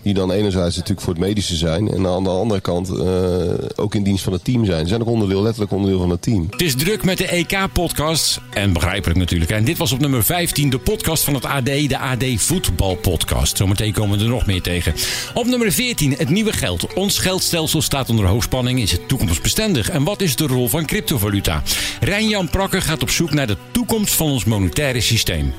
Die 0.04 0.14
dan 0.14 0.32
enerzijds 0.32 0.76
natuurlijk 0.76 1.02
voor 1.02 1.14
het 1.14 1.24
medische 1.24 1.56
zijn. 1.56 1.92
En 1.92 2.08
aan 2.08 2.24
de 2.24 2.30
andere 2.30 2.62
kant 2.62 2.90
eh, 2.90 3.54
ook 3.76 3.96
in 3.96 4.04
dienst 4.04 4.24
van 4.24 4.34
het 4.34 4.44
team 4.44 4.66
zijn. 4.66 4.82
Ze 4.82 4.88
zijn 4.88 5.02
ook 5.02 5.08
onderdeel, 5.08 5.42
letterlijk 5.42 5.72
onderdeel 5.72 6.00
van 6.00 6.10
het 6.10 6.22
team. 6.22 6.48
Het 6.50 6.62
is 6.62 6.76
druk 6.76 7.04
met 7.04 7.18
de 7.18 7.28
EK-podcast. 7.28 8.40
En 8.54 8.74
begrijpelijk 8.74 9.20
natuurlijk. 9.20 9.52
En 9.52 9.64
dit 9.64 9.78
was 9.78 9.92
op 9.92 10.00
nummer 10.00 10.24
15 10.24 10.70
de 10.70 10.80
podcast 10.80 11.24
van 11.24 11.34
het 11.34 11.46
AD, 11.46 11.66
de 11.66 11.98
AD 11.98 12.24
Voetbalpodcast. 12.36 13.58
Zometeen 13.58 13.94
komen 13.94 14.18
we 14.18 14.24
er 14.24 14.30
nog 14.30 14.46
meer 14.46 14.62
tegen. 14.62 14.94
Op 15.34 15.46
nummer 15.46 15.72
14 15.72 16.16
het 16.18 16.30
nieuwe 16.30 16.54
geld. 16.54 16.94
Ons 16.94 17.18
geldstelsel 17.18 17.82
staat 17.82 18.10
onder 18.10 18.26
hoogspanning. 18.26 18.80
Is 18.80 18.92
het 18.92 19.08
toekomstbestendig? 19.08 19.90
En 19.90 20.04
wat 20.04 20.22
is 20.22 20.36
de 20.36 20.48
rol 20.48 20.68
van 20.68 20.86
cryptovaluta? 20.86 21.62
Rijn-Jan 22.00 22.50
Prakker 22.50 22.82
gaat 22.82 23.02
op 23.02 23.10
zoek 23.10 23.34
naar 23.34 23.48
de 23.48 23.58
toekomst 23.72 24.14
van 24.14 24.28
ons 24.28 24.46
monetaire 24.46 25.02
systeem. 25.02 25.54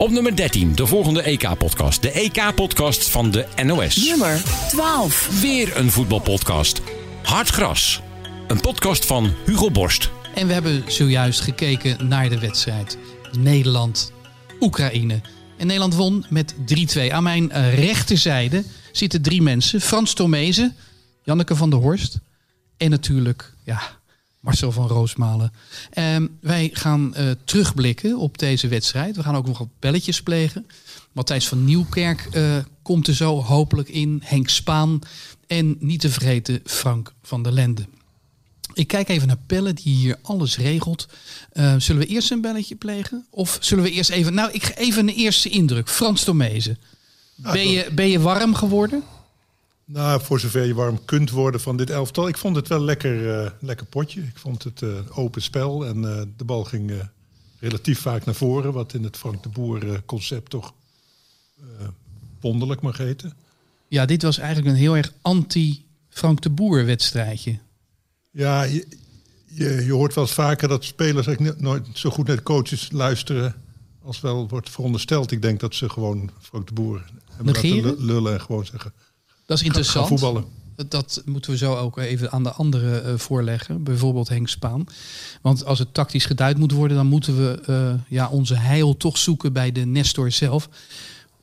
Op 0.00 0.10
nummer 0.10 0.36
13 0.36 0.74
de 0.74 0.86
volgende 0.86 1.22
EK-podcast. 1.22 2.02
De 2.02 2.10
EK-podcast 2.10 3.08
van 3.08 3.30
de 3.30 3.46
NOS. 3.64 4.06
Nummer 4.06 4.42
12. 4.68 5.40
Weer 5.40 5.76
een 5.76 5.90
voetbalpodcast. 5.90 6.80
Hartgras. 7.22 8.00
Een 8.48 8.60
podcast 8.60 9.06
van 9.06 9.34
Hugo 9.46 9.70
Borst. 9.70 10.10
En 10.34 10.46
we 10.46 10.52
hebben 10.52 10.92
zojuist 10.92 11.40
gekeken 11.40 12.08
naar 12.08 12.28
de 12.28 12.38
wedstrijd. 12.38 12.98
Nederland-Oekraïne. 13.38 15.20
En 15.58 15.66
Nederland 15.66 15.94
won 15.94 16.24
met 16.28 16.54
3-2. 16.98 17.12
Aan 17.12 17.22
mijn 17.22 17.50
eh, 17.50 17.74
rechterzijde 17.74 18.64
zitten 18.92 19.22
drie 19.22 19.42
mensen. 19.42 19.80
Frans 19.80 20.12
Tomezen, 20.12 20.76
Janneke 21.22 21.56
van 21.56 21.70
der 21.70 21.78
Horst 21.78 22.18
en 22.76 22.90
natuurlijk 22.90 23.54
ja, 23.64 23.99
Marcel 24.40 24.72
van 24.72 24.86
Roosmalen. 24.86 25.52
Ehm, 25.90 26.26
wij 26.40 26.70
gaan 26.72 27.14
eh, 27.14 27.30
terugblikken 27.44 28.18
op 28.18 28.38
deze 28.38 28.68
wedstrijd. 28.68 29.16
We 29.16 29.22
gaan 29.22 29.36
ook 29.36 29.46
nog 29.46 29.58
wat 29.58 29.68
belletjes 29.78 30.22
plegen. 30.22 30.66
Matthijs 31.12 31.48
van 31.48 31.64
Nieuwkerk 31.64 32.28
eh, 32.32 32.56
komt 32.82 33.06
er 33.06 33.14
zo 33.14 33.42
hopelijk 33.42 33.88
in. 33.88 34.22
Henk 34.24 34.48
Spaan. 34.48 34.98
En 35.46 35.76
niet 35.78 36.00
te 36.00 36.10
vergeten 36.10 36.60
Frank 36.64 37.14
van 37.22 37.42
der 37.42 37.52
Lende. 37.52 37.86
Ik 38.74 38.86
kijk 38.86 39.08
even 39.08 39.26
naar 39.26 39.38
Pelle, 39.46 39.72
die 39.72 39.94
hier 39.94 40.18
alles 40.22 40.58
regelt. 40.58 41.08
Uh, 41.52 41.74
zullen 41.78 42.02
we 42.02 42.08
eerst 42.08 42.30
een 42.30 42.40
belletje 42.40 42.74
plegen? 42.74 43.26
Of 43.30 43.58
zullen 43.60 43.84
we 43.84 43.90
eerst 43.90 44.10
even... 44.10 44.34
Nou, 44.34 44.50
ik 44.52 44.62
ga 44.62 44.74
even 44.74 45.08
een 45.08 45.14
eerste 45.14 45.48
indruk. 45.48 45.88
Frans 45.88 46.24
Tomezen. 46.24 46.78
Ben 47.34 47.70
je, 47.70 47.88
ben 47.92 48.08
je 48.08 48.20
warm 48.20 48.54
geworden? 48.54 49.02
Nou, 49.92 50.20
voor 50.22 50.40
zover 50.40 50.64
je 50.64 50.74
warm 50.74 51.04
kunt 51.04 51.30
worden 51.30 51.60
van 51.60 51.76
dit 51.76 51.90
elftal. 51.90 52.28
Ik 52.28 52.36
vond 52.38 52.56
het 52.56 52.68
wel 52.68 52.80
lekker, 52.80 53.42
uh, 53.42 53.50
lekker 53.60 53.86
potje. 53.86 54.20
Ik 54.20 54.38
vond 54.38 54.62
het 54.64 54.80
uh, 54.80 55.18
open 55.18 55.42
spel. 55.42 55.86
En 55.86 55.96
uh, 56.02 56.22
de 56.36 56.44
bal 56.44 56.64
ging 56.64 56.92
relatief 57.58 58.00
vaak 58.00 58.24
naar 58.24 58.34
voren. 58.34 58.72
Wat 58.72 58.94
in 58.94 59.04
het 59.04 59.16
Frank 59.16 59.42
de 59.42 59.48
Boer 59.48 60.02
concept 60.04 60.50
toch 60.50 60.74
wonderlijk 62.40 62.80
mag 62.80 62.96
heten. 62.96 63.32
Ja, 63.88 64.06
dit 64.06 64.22
was 64.22 64.38
eigenlijk 64.38 64.68
een 64.68 64.80
heel 64.80 64.96
erg 64.96 65.12
anti-Frank 65.22 66.42
de 66.42 66.50
Boer 66.50 66.84
wedstrijdje. 66.84 67.58
Ja, 68.30 68.62
je, 68.62 68.86
je, 69.44 69.84
je 69.84 69.92
hoort 69.92 70.14
wel 70.14 70.24
eens 70.24 70.32
vaker 70.32 70.68
dat 70.68 70.84
spelers 70.84 71.26
eigenlijk 71.26 71.60
nooit 71.60 71.86
zo 71.92 72.10
goed 72.10 72.26
naar 72.26 72.36
de 72.36 72.42
coaches 72.42 72.90
luisteren 72.92 73.54
als 74.02 74.20
wel 74.20 74.48
wordt 74.48 74.70
verondersteld. 74.70 75.30
Ik 75.30 75.42
denk 75.42 75.60
dat 75.60 75.74
ze 75.74 75.88
gewoon 75.88 76.30
Frank 76.40 76.66
de 76.66 76.74
Boer 76.74 77.04
hebben 77.28 77.54
laten 77.54 77.70
Negeren? 77.70 77.96
lu- 77.98 78.04
lullen 78.04 78.32
en 78.32 78.40
gewoon 78.40 78.66
zeggen. 78.66 78.92
Dat 79.50 79.58
is 79.58 79.64
interessant. 79.64 80.04
Ga 80.04 80.10
voetballen. 80.10 80.44
Dat- 80.88 81.22
moeten 81.24 81.50
we 81.50 81.56
zo 81.56 81.76
ook 81.76 81.98
even 81.98 82.30
aan 82.30 82.42
de 82.42 82.52
anderen 82.52 83.04
eh, 83.04 83.14
voorleggen. 83.18 83.82
Bijvoorbeeld 83.82 84.28
Henk 84.28 84.48
Spaan. 84.48 84.84
Want 85.42 85.64
als 85.64 85.78
het 85.78 85.94
tactisch 85.94 86.24
geduid 86.24 86.58
moet 86.58 86.72
worden, 86.72 86.96
dan 86.96 87.06
moeten 87.06 87.36
we 87.36 87.60
eh, 87.66 87.94
ja, 88.08 88.28
onze 88.28 88.54
heil 88.54 88.96
toch 88.96 89.18
zoeken 89.18 89.52
bij 89.52 89.72
de 89.72 89.80
Nestor 89.80 90.30
zelf. 90.32 90.68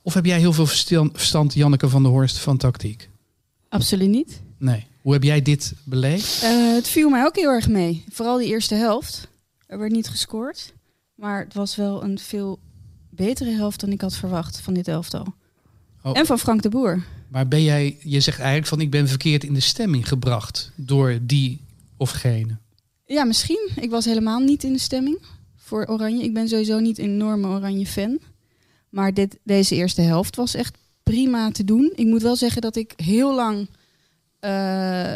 Of 0.01 0.13
heb 0.13 0.25
jij 0.25 0.39
heel 0.39 0.53
veel 0.53 0.65
verstan- 0.65 1.09
verstand, 1.13 1.53
Janneke 1.53 1.89
van 1.89 2.03
der 2.03 2.11
Horst, 2.11 2.37
van 2.37 2.57
tactiek? 2.57 3.09
Absoluut 3.69 4.09
niet. 4.09 4.41
Nee. 4.57 4.85
Hoe 5.01 5.13
heb 5.13 5.23
jij 5.23 5.41
dit 5.41 5.73
beleefd? 5.83 6.43
Eh, 6.43 6.73
het 6.73 6.87
viel 6.87 7.09
mij 7.09 7.23
ook 7.25 7.35
heel 7.35 7.49
erg 7.49 7.67
mee. 7.67 8.03
Vooral 8.11 8.37
die 8.37 8.47
eerste 8.47 8.75
helft. 8.75 9.27
Er 9.65 9.79
werd 9.79 9.91
niet 9.91 10.09
gescoord. 10.09 10.73
Maar 11.15 11.43
het 11.43 11.53
was 11.53 11.75
wel 11.75 12.03
een 12.03 12.19
veel 12.19 12.59
betere 13.09 13.49
helft 13.51 13.79
dan 13.79 13.91
ik 13.91 14.01
had 14.01 14.15
verwacht 14.15 14.59
van 14.61 14.73
dit 14.73 14.87
elftal. 14.87 15.25
Oh. 16.07 16.17
En 16.17 16.25
van 16.25 16.39
Frank 16.39 16.61
de 16.61 16.69
Boer. 16.69 17.03
Maar 17.27 17.47
ben 17.47 17.63
jij, 17.63 17.97
je 18.03 18.19
zegt 18.19 18.37
eigenlijk 18.37 18.67
van 18.67 18.81
ik 18.81 18.89
ben 18.89 19.07
verkeerd 19.07 19.43
in 19.43 19.53
de 19.53 19.59
stemming 19.59 20.07
gebracht 20.07 20.71
door 20.75 21.19
die 21.21 21.61
of 21.97 22.11
gene. 22.11 22.57
Ja, 23.05 23.23
misschien. 23.23 23.69
Ik 23.75 23.89
was 23.89 24.05
helemaal 24.05 24.39
niet 24.39 24.63
in 24.63 24.73
de 24.73 24.79
stemming 24.79 25.19
voor 25.55 25.85
Oranje. 25.85 26.23
Ik 26.23 26.33
ben 26.33 26.47
sowieso 26.47 26.79
niet 26.79 26.97
een 26.97 27.05
enorme 27.05 27.47
Oranje-fan. 27.47 28.19
Maar 28.89 29.13
dit, 29.13 29.37
deze 29.43 29.75
eerste 29.75 30.01
helft 30.01 30.35
was 30.35 30.55
echt 30.55 30.77
prima 31.03 31.51
te 31.51 31.63
doen. 31.63 31.91
Ik 31.95 32.05
moet 32.05 32.21
wel 32.21 32.35
zeggen 32.35 32.61
dat 32.61 32.75
ik 32.75 32.93
heel 32.95 33.35
lang, 33.35 33.69
eh, 34.39 35.15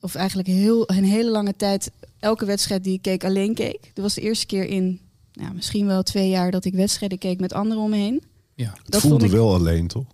of 0.00 0.14
eigenlijk 0.14 0.48
heel, 0.48 0.90
een 0.90 1.04
hele 1.04 1.30
lange 1.30 1.56
tijd, 1.56 1.90
elke 2.18 2.44
wedstrijd 2.44 2.84
die 2.84 2.94
ik 2.94 3.02
keek 3.02 3.24
alleen 3.24 3.54
keek. 3.54 3.80
Dat 3.82 4.04
was 4.04 4.14
de 4.14 4.20
eerste 4.20 4.46
keer 4.46 4.64
in 4.64 5.00
nou, 5.32 5.54
misschien 5.54 5.86
wel 5.86 6.02
twee 6.02 6.28
jaar 6.28 6.50
dat 6.50 6.64
ik 6.64 6.74
wedstrijden 6.74 7.18
keek 7.18 7.40
met 7.40 7.52
anderen 7.52 7.82
om 7.82 7.90
me 7.90 7.96
heen. 7.96 8.22
Ja. 8.54 8.74
Het 8.84 8.96
voelde 8.96 9.28
wel 9.28 9.54
alleen, 9.54 9.86
toch? 9.86 10.06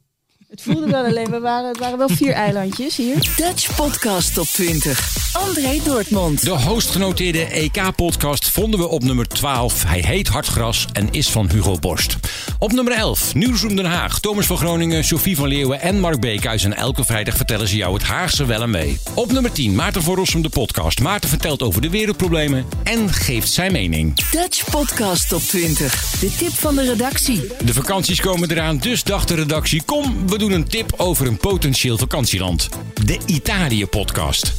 Het 0.48 0.62
voelde 0.62 0.90
wel 0.90 1.04
alleen, 1.04 1.30
we 1.30 1.40
waren, 1.40 1.68
het 1.68 1.78
waren 1.78 1.98
wel 1.98 2.08
vier 2.08 2.32
eilandjes 2.32 2.96
hier. 2.96 3.14
Dutch 3.36 3.76
Podcast 3.76 4.34
Top 4.34 4.46
20. 4.46 5.16
André 5.32 5.80
Dortmund. 5.84 6.44
De 6.44 6.50
hoogstgenoteerde 6.50 7.44
EK-podcast 7.44 8.48
vonden 8.48 8.80
we 8.80 8.88
op 8.88 9.02
nummer 9.02 9.28
12. 9.28 9.84
Hij 9.84 10.00
heet 10.00 10.28
Hartgras 10.28 10.86
en 10.92 11.08
is 11.10 11.30
van 11.30 11.50
Hugo 11.50 11.78
Borst. 11.78 12.16
Op 12.58 12.72
nummer 12.72 12.92
11, 12.92 13.34
Nieuwsroom 13.34 13.76
Den 13.76 13.84
Haag. 13.84 14.20
Thomas 14.20 14.46
van 14.46 14.56
Groningen, 14.56 15.04
Sophie 15.04 15.36
van 15.36 15.48
Leeuwen 15.48 15.80
en 15.80 16.00
Mark 16.00 16.20
Beekhuis. 16.20 16.64
En 16.64 16.76
elke 16.76 17.04
vrijdag 17.04 17.36
vertellen 17.36 17.68
ze 17.68 17.76
jou 17.76 17.94
het 17.94 18.02
Haagse 18.02 18.44
wel 18.44 18.62
en 18.62 18.70
mee. 18.70 18.98
Op 19.14 19.32
nummer 19.32 19.52
10, 19.52 19.74
Maarten 19.74 20.02
van 20.02 20.14
Rossum, 20.14 20.42
de 20.42 20.48
podcast. 20.48 21.00
Maarten 21.00 21.28
vertelt 21.28 21.62
over 21.62 21.80
de 21.80 21.90
wereldproblemen 21.90 22.66
en 22.82 23.12
geeft 23.12 23.52
zijn 23.52 23.72
mening. 23.72 24.30
Dutch 24.30 24.70
Podcast 24.70 25.28
Top 25.28 25.42
20. 25.42 26.10
De 26.20 26.34
tip 26.36 26.52
van 26.52 26.74
de 26.74 26.82
redactie. 26.82 27.46
De 27.64 27.74
vakanties 27.74 28.20
komen 28.20 28.50
eraan, 28.50 28.78
dus 28.78 29.02
dacht 29.02 29.28
de 29.28 29.34
redactie: 29.34 29.82
kom, 29.82 30.28
we 30.28 30.37
doen 30.38 30.52
een 30.52 30.68
tip 30.68 30.92
over 30.96 31.26
een 31.26 31.36
potentieel 31.36 31.98
vakantieland. 31.98 32.68
De 33.04 33.18
Italië-podcast. 33.26 34.52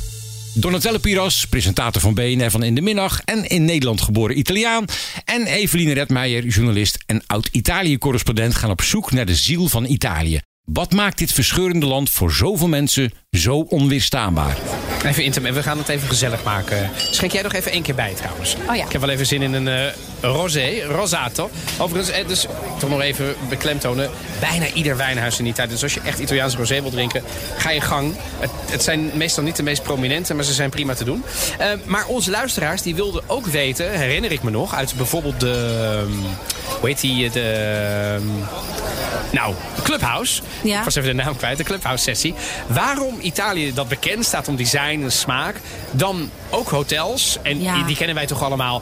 Donatelle 0.53 0.99
Piras, 0.99 1.45
presentator 1.47 2.01
van 2.01 2.13
BNR 2.13 2.49
van 2.49 2.63
In 2.63 2.75
de 2.75 2.81
Middag 2.81 3.21
en 3.25 3.49
in 3.49 3.65
Nederland 3.65 4.01
geboren 4.01 4.37
Italiaan. 4.37 4.85
En 5.25 5.45
Eveline 5.45 5.93
Redmeijer, 5.93 6.45
journalist 6.45 6.97
en 7.05 7.23
oud-Italië-correspondent, 7.27 8.55
gaan 8.55 8.69
op 8.69 8.81
zoek 8.81 9.11
naar 9.11 9.25
de 9.25 9.35
ziel 9.35 9.67
van 9.67 9.85
Italië. 9.85 10.41
Wat 10.63 10.93
maakt 10.93 11.17
dit 11.17 11.31
verscheurende 11.31 11.85
land 11.85 12.09
voor 12.09 12.31
zoveel 12.31 12.67
mensen 12.67 13.11
zo 13.37 13.65
onweerstaanbaar? 13.69 14.57
Even 15.05 15.23
intim, 15.23 15.43
we 15.53 15.63
gaan 15.63 15.77
het 15.77 15.89
even 15.89 16.07
gezellig 16.07 16.43
maken. 16.43 16.89
Schenk 17.11 17.31
jij 17.31 17.41
nog 17.41 17.53
even 17.53 17.71
één 17.71 17.81
keer 17.81 17.95
bij 17.95 18.13
trouwens. 18.13 18.55
Oh 18.69 18.75
ja. 18.75 18.85
Ik 18.85 18.91
heb 18.91 19.01
wel 19.01 19.09
even 19.09 19.25
zin 19.25 19.41
in 19.41 19.53
een 19.53 19.67
eh, 19.67 19.93
rosé, 20.21 20.83
rosato. 20.87 21.49
Overigens, 21.77 22.15
eh, 22.15 22.27
dus 22.27 22.45
toch 22.79 22.89
nog 22.89 23.01
even 23.01 23.35
beklemtonen. 23.49 24.09
Bijna 24.39 24.65
ieder 24.73 24.97
wijnhuis 24.97 25.39
in 25.39 25.45
Italië. 25.45 25.69
Dus 25.69 25.83
als 25.83 25.93
je 25.93 26.01
echt 26.03 26.19
Italiaans 26.19 26.55
rosé 26.55 26.81
wilt 26.81 26.93
drinken, 26.93 27.23
ga 27.57 27.69
je 27.69 27.81
gang. 27.81 28.15
Het, 28.39 28.51
het 28.69 28.83
zijn 28.83 29.11
meestal 29.13 29.43
niet 29.43 29.55
de 29.55 29.63
meest 29.63 29.83
prominente, 29.83 30.33
maar 30.33 30.43
ze 30.43 30.53
zijn 30.53 30.69
prima 30.69 30.93
te 30.93 31.03
doen. 31.03 31.23
Eh, 31.57 31.67
maar 31.85 32.05
onze 32.05 32.29
luisteraars 32.31 32.81
die 32.81 32.95
wilden 32.95 33.23
ook 33.27 33.45
weten, 33.45 33.91
herinner 33.91 34.31
ik 34.31 34.43
me 34.43 34.49
nog, 34.49 34.73
uit 34.75 34.93
bijvoorbeeld 34.95 35.39
de... 35.39 35.79
ehm, 36.01 36.11
hoe 36.79 36.87
heet 36.87 37.01
die? 37.01 37.29
De... 37.29 37.41
ehm, 37.41 38.27
nou, 39.31 39.53
Clubhouse. 39.83 40.41
Ja. 40.63 40.77
Ik 40.77 40.83
was 40.83 40.95
even 40.95 41.17
de 41.17 41.23
naam 41.23 41.35
kwijt, 41.35 41.57
de 41.57 41.63
Clubhouse-sessie. 41.63 42.33
Waarom 42.67 43.18
Italië 43.21 43.73
dat 43.73 43.87
bekend 43.87 44.25
staat 44.25 44.47
om 44.47 44.55
design 44.55 45.01
en 45.03 45.11
smaak, 45.11 45.55
dan 45.91 46.29
ook 46.49 46.69
hotels. 46.69 47.37
En 47.41 47.61
Ja. 47.61 47.73
die, 47.75 47.85
die 47.85 47.95
kennen 47.95 48.15
wij 48.15 48.25
toch 48.25 48.43
allemaal. 48.43 48.81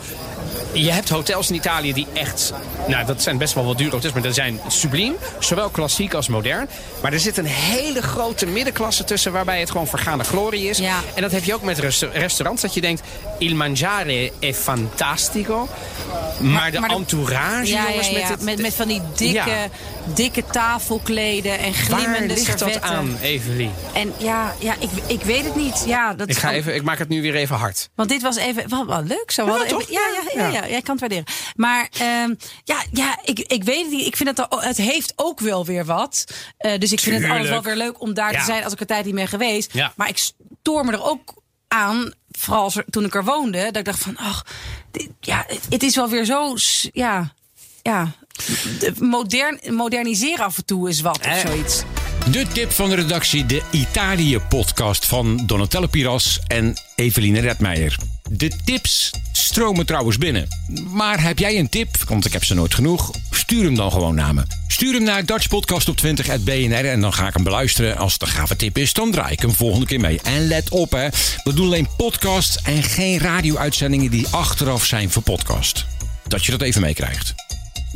Je 0.74 0.92
hebt 0.92 1.10
hotels 1.10 1.50
in 1.50 1.56
Italië 1.56 1.94
die 1.94 2.08
echt... 2.14 2.54
Nou, 2.88 3.06
dat 3.06 3.22
zijn 3.22 3.38
best 3.38 3.54
wel 3.54 3.66
wat 3.66 3.78
dure 3.78 3.92
hotels, 3.92 4.14
maar 4.14 4.22
dat 4.22 4.34
zijn 4.36 4.60
subliem. 4.68 5.16
Zowel 5.40 5.70
klassiek 5.70 6.14
als 6.14 6.28
modern. 6.28 6.68
Maar 7.02 7.14
er 7.14 7.20
zit 7.20 7.38
een 7.38 7.46
hele 7.46 8.02
grote 8.02 8.46
middenklasse 8.46 9.04
tussen... 9.04 9.32
waarbij 9.32 9.60
het 9.60 9.72
gewoon 9.72 9.88
vergaande 9.88 10.24
glorie 10.24 10.70
is. 10.70 10.80
En 11.14 11.22
dat 11.22 11.32
heb 11.32 11.44
je 11.44 11.54
ook 11.54 11.62
met 11.64 11.80
resta- 11.80 12.10
restaurants. 12.14 12.62
Dat 12.62 12.74
je 12.74 12.82
denkt, 12.82 13.02
il 13.38 13.56
mangiare 13.56 14.32
è 14.40 14.54
fantastico. 14.54 15.68
Maar, 16.40 16.72
de 16.72 16.80
maar 16.80 16.90
de- 16.90 16.96
entourage, 16.96 17.68
Ja, 17.72 17.86
jongens, 17.90 18.08
ja, 18.10 18.18
ja. 18.18 18.20
met 18.20 18.30
het... 18.30 18.42
met, 18.42 18.62
met 18.62 18.74
van 18.74 18.88
die 18.88 19.02
dikke, 19.16 19.70
dikke 20.14 20.44
tafelkleden 20.52 21.60
en 21.60 21.72
Waar 21.90 22.00
glimmende 22.00 22.34
ligt 22.34 22.48
dat 22.48 22.58
servetten. 22.60 22.84
aan, 22.90 23.18
Evelien? 23.22 23.72
En 23.94 24.14
ja, 24.18 24.54
ja 24.60 24.74
ik, 24.80 24.90
ik 25.08 25.22
weet 25.22 25.44
het 25.46 25.56
niet. 25.56 25.84
Ja, 25.88 26.14
dat 26.14 26.30
Ik, 26.30 26.38
ga 26.38 26.52
even, 26.52 26.76
ik 26.76 26.82
maak 26.84 26.98
het 27.00 27.10
nu 27.10 27.22
weer 27.22 27.36
even 27.36 27.56
hard. 27.56 27.90
Want 27.96 28.10
dit 28.10 28.22
was 28.22 28.36
even 28.38 28.70
wel, 28.70 28.86
wel 28.86 29.04
leuk. 29.04 29.32
Zo. 29.32 29.46
Ja, 29.46 29.66
toch? 29.66 29.90
ja, 29.90 30.00
ja, 30.36 30.50
ja, 30.62 30.70
jij 30.70 30.82
kan 30.82 30.92
het 30.92 31.00
waarderen. 31.00 31.26
Maar 31.56 31.90
ehm, 32.00 32.34
ja, 32.64 32.84
ja 32.92 33.20
ik, 33.24 33.40
ik 33.40 33.64
weet 33.64 33.82
het 33.82 33.92
niet. 33.92 34.06
Ik 34.08 34.16
vind 34.18 34.30
het, 34.38 34.50
al- 34.50 34.62
het 34.62 34.78
heeft 34.78 35.14
ook 35.16 35.40
wel 35.40 35.66
weer 35.66 35.86
wat. 35.86 36.24
Eh, 36.58 36.80
dus 36.80 36.92
ik 36.92 37.00
vind 37.00 37.22
het 37.22 37.32
alles 37.32 37.50
wel 37.50 37.62
weer 37.62 37.76
leuk 37.76 38.02
om 38.02 38.14
daar 38.14 38.32
Ja. 38.32 38.40
te 38.40 38.46
zijn 38.46 38.64
als 38.64 38.74
ik 38.74 38.80
er 38.80 38.86
tijd 38.86 39.06
niet 39.06 39.16
ben 39.16 39.28
geweest. 39.28 39.74
Ja. 39.74 39.94
Maar 39.96 40.10
ik 40.10 40.18
stoor 40.18 40.86
me 40.86 40.92
er 40.92 41.04
ook 41.04 41.34
aan, 41.68 42.14
vooral 42.32 42.72
er- 42.76 42.86
toen 42.90 43.06
ik 43.06 43.16
er 43.16 43.24
woonde, 43.24 43.64
dat 43.66 43.76
ik 43.76 43.86
dacht 43.86 44.00
van, 44.04 44.18
ach, 44.18 44.46
dit- 44.92 45.10
ja, 45.20 45.46
het, 45.70 45.84
is 45.84 45.96
wel 45.96 46.10
weer 46.10 46.26
zo, 46.26 46.56
ja, 46.94 47.34
ja, 47.82 48.12
de- 48.80 48.94
modern, 49.00 49.60
moderniseren 49.70 50.46
af 50.46 50.58
en 50.58 50.66
toe 50.66 50.90
is 50.90 51.02
wat 51.02 51.20
of 51.28 51.40
zoiets. 51.46 51.84
De 52.32 52.48
tip 52.48 52.72
van 52.72 52.90
de 52.90 52.96
redactie, 52.96 53.46
de 53.46 53.62
Italië-podcast 53.72 55.06
van 55.06 55.44
Donatelle 55.46 55.88
Piras 55.88 56.40
en 56.48 56.74
Eveline 56.96 57.40
Redmeijer. 57.40 57.98
De 58.30 58.52
tips 58.64 59.12
stromen 59.32 59.86
trouwens 59.86 60.18
binnen. 60.18 60.48
Maar 60.88 61.24
heb 61.24 61.40
jij 61.40 61.60
een 61.60 61.70
tip, 61.70 61.98
want 62.08 62.26
ik 62.26 62.34
heb 62.34 62.44
ze 62.44 62.54
nooit 62.54 62.74
genoeg, 62.74 63.12
stuur 63.32 63.64
hem 63.64 63.76
dan 63.76 63.92
gewoon 63.92 64.16
naar 64.16 64.34
me. 64.34 64.44
Stuur 64.68 64.94
hem 64.94 65.04
naar 65.04 65.26
Dutch 65.26 65.48
Podcast 65.48 65.90
op 65.90 65.98
20.bnr 66.06 66.86
en 66.86 67.02
dan 67.02 67.14
ga 67.14 67.28
ik 67.28 67.34
hem 67.34 67.44
beluisteren. 67.44 67.98
Als 67.98 68.14
het 68.14 68.22
een 68.22 68.28
gave 68.28 68.56
tip 68.56 68.78
is, 68.78 68.94
dan 68.94 69.12
draai 69.12 69.32
ik 69.32 69.40
hem 69.40 69.54
volgende 69.54 69.86
keer 69.86 70.00
mee. 70.00 70.20
En 70.24 70.48
let 70.48 70.70
op 70.70 70.92
hè, 70.92 71.08
we 71.44 71.54
doen 71.54 71.66
alleen 71.66 71.88
podcasts 71.98 72.62
en 72.62 72.84
geen 72.84 73.20
radio-uitzendingen 73.20 74.12
die 74.12 74.28
achteraf 74.28 74.86
zijn 74.86 75.10
voor 75.12 75.24
podcast. 75.24 75.86
Dat 76.28 76.46
je 76.46 76.52
dat 76.52 76.62
even 76.62 76.82
meekrijgt. 76.82 77.47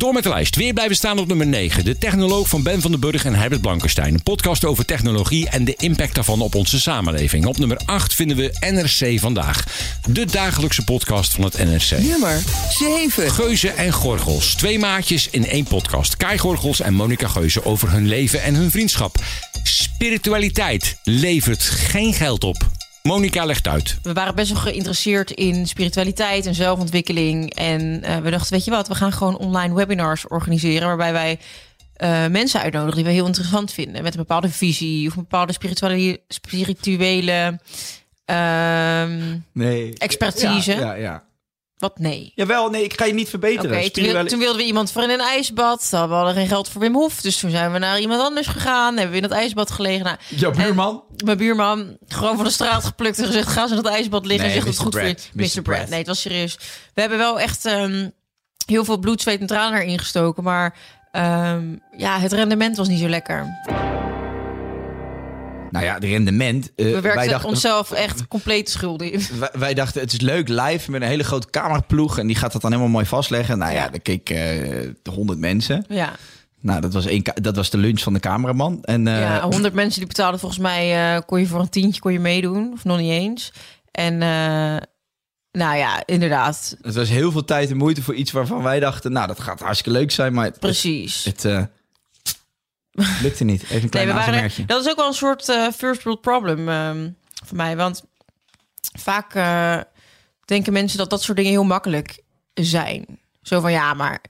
Door 0.02 0.14
met 0.14 0.24
de 0.24 0.30
lijst. 0.30 0.56
Weer 0.56 0.74
blijven 0.74 0.96
staan 0.96 1.20
op 1.20 1.28
nummer 1.28 1.48
9. 1.48 1.86
De 1.86 1.98
technoloog 1.98 2.50
van 2.50 2.64
Ben 2.64 2.82
van 2.82 2.92
den 2.92 3.00
Burg 3.00 3.26
en 3.26 3.36
Herbert 3.36 3.62
Blankenstein. 3.62 4.14
Een 4.14 4.24
podcast 4.24 4.66
over 4.66 4.86
technologie 4.86 5.50
en 5.50 5.66
de 5.66 5.76
impact 5.76 6.16
daarvan 6.16 6.42
op 6.42 6.56
onze 6.56 6.80
samenleving. 6.80 7.46
Op 7.46 7.58
nummer 7.58 7.78
8 7.86 8.14
vinden 8.14 8.38
we 8.38 8.56
NRC 8.60 9.20
Vandaag. 9.20 9.64
De 10.08 10.26
dagelijkse 10.26 10.84
podcast 10.84 11.32
van 11.34 11.44
het 11.44 11.58
NRC. 11.58 12.02
Nummer 12.04 12.42
7. 12.70 13.32
Geuze 13.32 13.70
en 13.70 13.92
Gorgels. 13.92 14.56
Twee 14.56 14.80
maatjes 14.80 15.30
in 15.30 15.48
één 15.48 15.66
podcast. 15.66 16.18
Kai 16.18 16.38
Gorgels 16.38 16.80
en 16.80 16.94
Monica 16.94 17.28
Geuze 17.28 17.66
over 17.66 17.92
hun 17.92 18.08
leven 18.08 18.44
en 18.44 18.56
hun 18.56 18.72
vriendschap. 18.72 19.16
Spiritualiteit 19.64 20.98
levert 21.04 21.64
geen 21.64 22.14
geld 22.14 22.44
op. 22.44 22.71
Monica 23.04 23.46
legt 23.46 23.68
uit. 23.68 23.98
We 24.02 24.14
waren 24.14 24.36
best 24.36 24.52
wel 24.52 24.62
geïnteresseerd 24.62 25.32
in 25.32 25.68
spiritualiteit 25.68 26.46
en 26.46 26.56
zelfontwikkeling. 26.56 27.54
En 27.54 28.04
eh, 28.04 28.18
we 28.18 28.30
dachten, 28.30 28.54
weet 28.54 28.66
je 28.66 28.72
wat, 28.72 28.88
we 28.88 28.96
gaan 28.96 29.12
gewoon 29.12 29.38
online 29.38 29.74
webinars 29.74 30.28
organiseren... 30.28 30.88
waarbij 30.88 31.12
wij 31.14 31.40
eh, 31.94 32.28
mensen 32.28 32.62
uitnodigen 32.62 32.96
die 32.96 33.06
we 33.06 33.12
heel 33.12 33.26
interessant 33.26 33.74
vinden... 33.74 34.04
met 34.04 34.14
een 34.14 34.20
bepaalde 34.20 34.50
visie 34.50 35.08
of 35.08 35.16
een 35.16 35.22
bepaalde 35.22 35.54
spirituele, 35.54 36.20
spirituele 36.28 37.60
ehm, 38.26 39.38
Nee. 39.54 39.94
expertise. 39.98 40.72
Ja, 40.72 40.80
ja, 40.80 40.94
ja. 40.94 41.24
Wat 41.82 42.00
nee? 42.00 42.32
Jawel, 42.36 42.70
nee, 42.70 42.84
ik 42.84 43.00
ga 43.00 43.06
je 43.06 43.14
niet 43.14 43.30
verbeteren. 43.30 43.72
Oké, 43.72 43.80
toen, 43.80 43.90
Spirituele- 43.90 44.30
toen 44.30 44.40
wilden 44.40 44.58
we 44.58 44.64
iemand 44.66 44.92
voor 44.92 45.04
in 45.04 45.10
een 45.10 45.20
ijsbad. 45.20 45.88
Dan 45.92 46.08
we 46.10 46.14
hadden 46.16 46.34
geen 46.34 46.48
geld 46.48 46.70
voor 46.70 46.82
Wim 46.82 46.94
Hof. 46.94 47.22
Dus 47.22 47.38
toen 47.40 47.50
zijn 47.50 47.72
we 47.72 47.78
naar 47.80 48.00
iemand 48.00 48.22
anders 48.22 48.48
gegaan. 48.48 48.94
Hebben 48.94 49.10
we 49.10 49.16
in 49.22 49.30
dat 49.30 49.38
ijsbad 49.38 49.72
gelegen. 49.72 50.04
Nou, 50.06 50.18
Jouw 50.28 50.52
buurman? 50.52 51.04
en 51.18 51.26
mijn 51.26 51.38
buurman 51.38 51.98
gewoon 52.08 52.36
van 52.36 52.46
de 52.46 52.52
straat 52.52 52.84
geplukt 52.86 53.20
en 53.20 53.26
gezegd... 53.26 53.48
ga 53.48 53.62
eens 53.62 53.70
in 53.70 53.76
dat 53.76 53.86
ijsbad 53.86 54.26
liggen 54.26 54.48
Nee, 54.48 54.56
en 54.58 54.62
zeg 54.64 54.74
dat 54.74 54.74
het 54.74 54.84
goed 54.84 54.94
voor 54.94 55.08
je. 55.08 55.14
Brad. 55.14 55.30
Mr. 55.34 55.42
Mr. 55.58 55.62
Brad. 55.62 55.76
Brad. 55.78 55.90
Nee, 55.90 55.98
het 56.00 56.08
was 56.08 56.22
serieus. 56.22 56.58
We 56.94 57.02
hebben 57.02 57.18
wel 57.20 57.40
echt 57.40 57.66
ehm, 57.66 58.10
heel 58.66 58.86
veel 58.86 58.98
bloed, 58.98 59.22
zweet 59.22 59.40
en 59.40 59.48
tranen 59.48 59.82
erin 59.82 60.00
gestoken. 60.00 60.44
Maar 60.44 60.76
ehm, 61.12 61.76
ja, 61.98 62.20
het 62.20 62.32
rendement 62.34 62.78
was 62.78 62.88
niet 62.88 63.00
zo 63.00 63.08
lekker. 63.10 63.60
Nou 65.72 65.86
ja, 65.86 66.00
de 66.00 66.08
rendement. 66.08 66.72
eh, 66.76 66.86
We 66.86 67.02
werken 67.02 67.30
dachten, 67.30 67.50
onszelf 67.50 67.92
echt 67.92 68.28
compleet 68.28 68.70
schulden 68.70 69.12
in. 69.12 69.22
wij, 69.40 69.50
wij 69.54 69.74
dachten, 69.74 70.02
het 70.02 70.14
is 70.14 70.22
leuk 70.22 70.48
live 70.48 70.92
met 70.92 71.02
een 71.02 71.08
hele 71.08 71.24
grote 71.24 71.50
cameraploeg. 71.50 72.18
En 72.18 72.28
die 72.28 72.36
gaat 72.36 72.52
dat 72.52 72.62
dan 72.62 72.72
helemaal 72.72 72.92
mooi 72.94 73.06
vastleggen. 73.06 73.58
Nou 73.58 73.74
ja, 73.74 73.90
dan 73.90 74.02
keek 74.02 74.30
eh 74.30 74.90
100 75.14 75.40
mensen. 75.40 75.86
Ja. 75.90 76.12
Nou, 76.60 76.82
dat 76.82 76.94
was, 76.94 77.06
één, 77.06 77.24
dat 77.42 77.56
was 77.56 77.70
de 77.70 77.78
lunch 77.78 78.00
van 78.00 78.14
de 78.14 78.20
cameraman. 78.20 78.80
En, 78.84 79.08
eh, 79.08 79.20
ja, 79.20 79.42
100 79.52 79.74
mensen 79.74 80.00
die 80.00 80.08
betaalden 80.08 80.40
volgens 80.40 80.62
mij, 80.62 81.22
kon 81.26 81.40
je 81.40 81.48
voor 81.48 81.60
een 81.60 81.70
tientje 81.70 82.02
kon 82.02 82.12
je 82.14 82.20
meedoen, 82.20 82.72
of 82.74 82.84
nog 82.84 82.98
niet 82.98 83.12
eens. 83.12 83.54
En 83.92 84.18
nou 85.52 85.78
ja, 85.78 86.04
inderdaad. 86.06 86.78
Het 86.82 86.96
was 86.96 87.10
heel 87.10 87.32
veel 87.32 87.46
tijd 87.46 87.70
en 87.70 87.78
moeite 87.78 88.04
voor 88.04 88.16
iets 88.16 88.32
waarvan 88.32 88.64
wij 88.64 88.80
dachten... 88.80 89.12
nou, 89.12 89.28
dat 89.28 89.40
gaat 89.40 89.60
hartstikke 89.60 90.00
leuk 90.00 90.12
zijn, 90.12 90.34
maar... 90.34 90.46
het- 90.46 90.60
Precies. 90.60 91.24
Het, 91.24 91.46
eh, 91.46 91.64
lukte 93.22 93.44
niet. 93.44 93.64
Even 93.64 93.84
een 93.84 93.90
klein 93.90 94.08
waren 94.08 94.34
er- 94.34 94.66
dat 94.66 94.86
is 94.86 94.90
ook 94.92 94.98
wel 94.98 95.08
een 95.08 95.14
soort 95.14 95.50
eh, 95.50 95.68
first 95.76 96.04
world 96.04 96.22
problem 96.22 96.70
ehm, 96.70 97.10
voor 97.46 97.58
mij. 97.58 97.76
Want 97.76 98.04
vaak 98.98 99.34
eh, 99.36 99.78
denken 100.46 100.74
mensen 100.74 100.98
dat 100.98 101.10
dat 101.10 101.22
soort 101.24 101.38
dingen 101.38 101.52
heel 101.52 101.64
makkelijk 101.64 102.24
zijn. 102.54 103.20
Zo 103.42 103.60
van 103.60 103.72
ja, 103.72 103.94
maar 103.94 104.22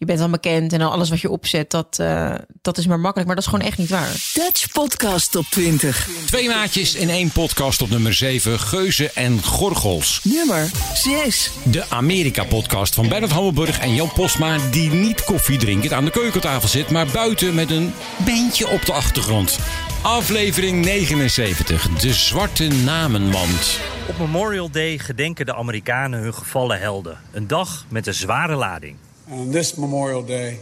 je 0.00 0.06
bent 0.06 0.18
dan 0.18 0.30
bekend 0.30 0.72
en 0.72 0.78
dan 0.78 0.90
alles 0.90 1.10
wat 1.10 1.20
je 1.20 1.30
opzet, 1.30 1.70
dat, 1.70 1.98
eh, 1.98 2.34
dat 2.62 2.78
is 2.78 2.86
maar 2.86 3.00
makkelijk. 3.00 3.26
Maar 3.26 3.36
dat 3.36 3.44
is 3.44 3.50
gewoon 3.50 3.66
echt 3.66 3.78
niet 3.78 3.90
waar. 3.90 4.30
Dutch 4.32 4.72
Podcast 4.72 5.30
Top 5.32 5.44
20. 5.50 6.08
Twee 6.26 6.48
maatjes 6.48 6.94
in 6.94 7.10
één 7.10 7.30
podcast 7.30 7.82
op 7.82 7.90
nummer 7.90 8.14
7. 8.14 8.58
Geuzen 8.60 9.14
en 9.14 9.42
Gorgels. 9.42 10.20
Nummer 10.22 10.70
6. 10.94 11.50
De 11.64 11.84
Amerika-podcast 11.88 12.94
van 12.94 13.08
Bernard 13.08 13.32
Hammelburg 13.32 13.78
en 13.78 13.94
Jan 13.94 14.12
Postma... 14.12 14.58
die 14.70 14.90
niet 14.90 15.24
koffie 15.24 15.58
drinkend 15.58 15.92
aan 15.92 16.04
de 16.04 16.10
keukentafel 16.10 16.68
zit... 16.68 16.90
maar 16.90 17.06
buiten 17.06 17.54
met 17.54 17.70
een 17.70 17.92
bandje 18.24 18.68
op 18.68 18.86
de 18.86 18.92
achtergrond. 18.92 19.58
Aflevering 20.02 20.84
79. 20.84 21.88
De 21.88 22.12
Zwarte 22.12 22.66
Namenmand. 22.66 23.80
Op 24.08 24.18
Memorial 24.18 24.70
Day 24.70 24.98
gedenken 24.98 25.46
de 25.46 25.54
Amerikanen 25.54 26.20
hun 26.20 26.34
gevallen 26.34 26.80
helden. 26.80 27.18
Een 27.32 27.46
dag 27.46 27.84
met 27.88 28.06
een 28.06 28.14
zware 28.14 28.54
lading. 28.54 28.96
On 29.30 29.52
this 29.52 29.78
Memorial 29.78 30.22
Day, 30.22 30.58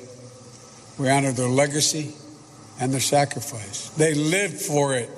we 0.99 1.09
honor 1.09 1.33
their 1.33 1.49
legacy 1.49 2.13
and 2.79 2.93
their 2.93 3.01
sacrifice. 3.01 3.89
They 3.91 4.13
lived 4.15 4.61
for 4.61 4.95
it, 4.95 5.11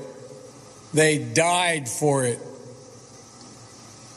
they 0.94 1.18
died 1.18 1.88
for 1.88 2.24
it. 2.24 2.38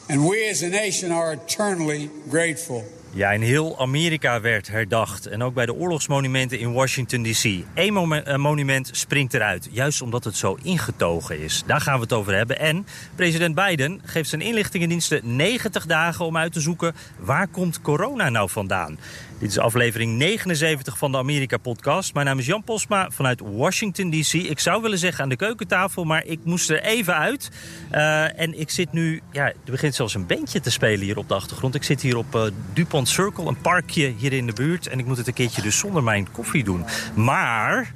And 0.08 0.28
we 0.28 0.46
as 0.48 0.62
a 0.62 0.68
nation 0.68 1.10
are 1.10 1.32
eternally 1.32 2.10
grateful. 2.28 2.84
Ja, 3.16 3.30
in 3.30 3.40
heel 3.40 3.78
Amerika 3.78 4.40
werd 4.40 4.68
herdacht. 4.68 5.26
En 5.26 5.42
ook 5.42 5.54
bij 5.54 5.66
de 5.66 5.74
oorlogsmonumenten 5.74 6.58
in 6.58 6.72
Washington 6.72 7.22
D.C. 7.22 7.44
Eén 7.74 8.12
eh, 8.12 8.36
monument 8.36 8.88
springt 8.92 9.34
eruit. 9.34 9.68
Juist 9.70 10.02
omdat 10.02 10.24
het 10.24 10.36
zo 10.36 10.58
ingetogen 10.62 11.40
is. 11.40 11.62
Daar 11.66 11.80
gaan 11.80 11.94
we 11.94 12.00
het 12.00 12.12
over 12.12 12.34
hebben. 12.36 12.58
En 12.58 12.86
president 13.14 13.54
Biden 13.54 14.00
geeft 14.04 14.28
zijn 14.28 14.40
inlichtingendiensten 14.40 15.36
90 15.36 15.86
dagen 15.86 16.24
om 16.24 16.36
uit 16.36 16.52
te 16.52 16.60
zoeken... 16.60 16.94
waar 17.18 17.48
komt 17.48 17.80
corona 17.80 18.28
nou 18.28 18.50
vandaan? 18.50 18.98
Dit 19.38 19.50
is 19.50 19.58
aflevering 19.58 20.16
79 20.16 20.98
van 20.98 21.12
de 21.12 21.18
Amerika-podcast. 21.18 22.14
Mijn 22.14 22.26
naam 22.26 22.38
is 22.38 22.46
Jan 22.46 22.62
Posma 22.64 23.10
vanuit 23.10 23.40
Washington 23.40 24.10
D.C. 24.10 24.32
Ik 24.32 24.60
zou 24.60 24.82
willen 24.82 24.98
zeggen 24.98 25.22
aan 25.22 25.28
de 25.28 25.36
keukentafel, 25.36 26.04
maar 26.04 26.24
ik 26.24 26.38
moest 26.44 26.70
er 26.70 26.82
even 26.82 27.14
uit. 27.14 27.50
Eh, 27.90 28.40
en 28.40 28.60
ik 28.60 28.70
zit 28.70 28.92
nu... 28.92 29.22
Ja, 29.32 29.46
er 29.46 29.54
begint 29.64 29.94
zelfs 29.94 30.14
een 30.14 30.26
bandje 30.26 30.60
te 30.60 30.70
spelen 30.70 31.04
hier 31.04 31.18
op 31.18 31.28
de 31.28 31.34
achtergrond. 31.34 31.74
Ik 31.74 31.82
zit 31.82 32.00
hier 32.00 32.16
op 32.16 32.34
eh, 32.34 32.42
Dupont 32.72 33.03
Circle, 33.06 33.46
een 33.46 33.60
parkje 33.60 34.14
hier 34.16 34.32
in 34.32 34.46
de 34.46 34.52
buurt. 34.52 34.86
En 34.86 34.98
ik 34.98 35.06
moet 35.06 35.16
het 35.16 35.26
een 35.26 35.34
keertje 35.34 35.62
dus 35.62 35.78
zonder 35.78 36.02
mijn 36.02 36.30
koffie 36.32 36.64
doen. 36.64 36.84
Maar... 37.14 37.92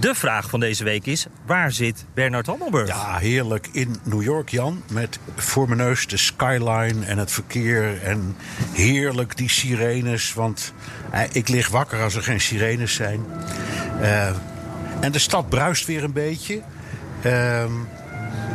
De 0.00 0.14
vraag 0.14 0.50
van 0.50 0.60
deze 0.60 0.84
week 0.84 1.06
is, 1.06 1.26
waar 1.46 1.72
zit 1.72 2.04
Bernard 2.14 2.46
Hammelburg? 2.46 2.88
Ja, 2.88 3.16
heerlijk 3.16 3.68
in 3.72 3.96
New 4.02 4.22
York, 4.22 4.48
Jan. 4.48 4.82
Met 4.92 5.18
voor 5.36 5.66
mijn 5.66 5.78
neus 5.78 6.06
de 6.06 6.16
skyline 6.16 7.04
en 7.04 7.18
het 7.18 7.32
verkeer. 7.32 8.02
En 8.02 8.36
heerlijk 8.72 9.36
die 9.36 9.50
sirenes. 9.50 10.34
Want 10.34 10.72
eh, 11.10 11.22
ik 11.32 11.48
lig 11.48 11.68
wakker 11.68 12.02
als 12.02 12.14
er 12.14 12.22
geen 12.22 12.40
sirenes 12.40 12.94
zijn. 12.94 13.20
Eh, 14.00 14.28
en 15.00 15.12
de 15.12 15.18
stad 15.18 15.48
bruist 15.48 15.86
weer 15.86 16.04
een 16.04 16.12
beetje. 16.12 16.60
Ehm, 17.22 17.72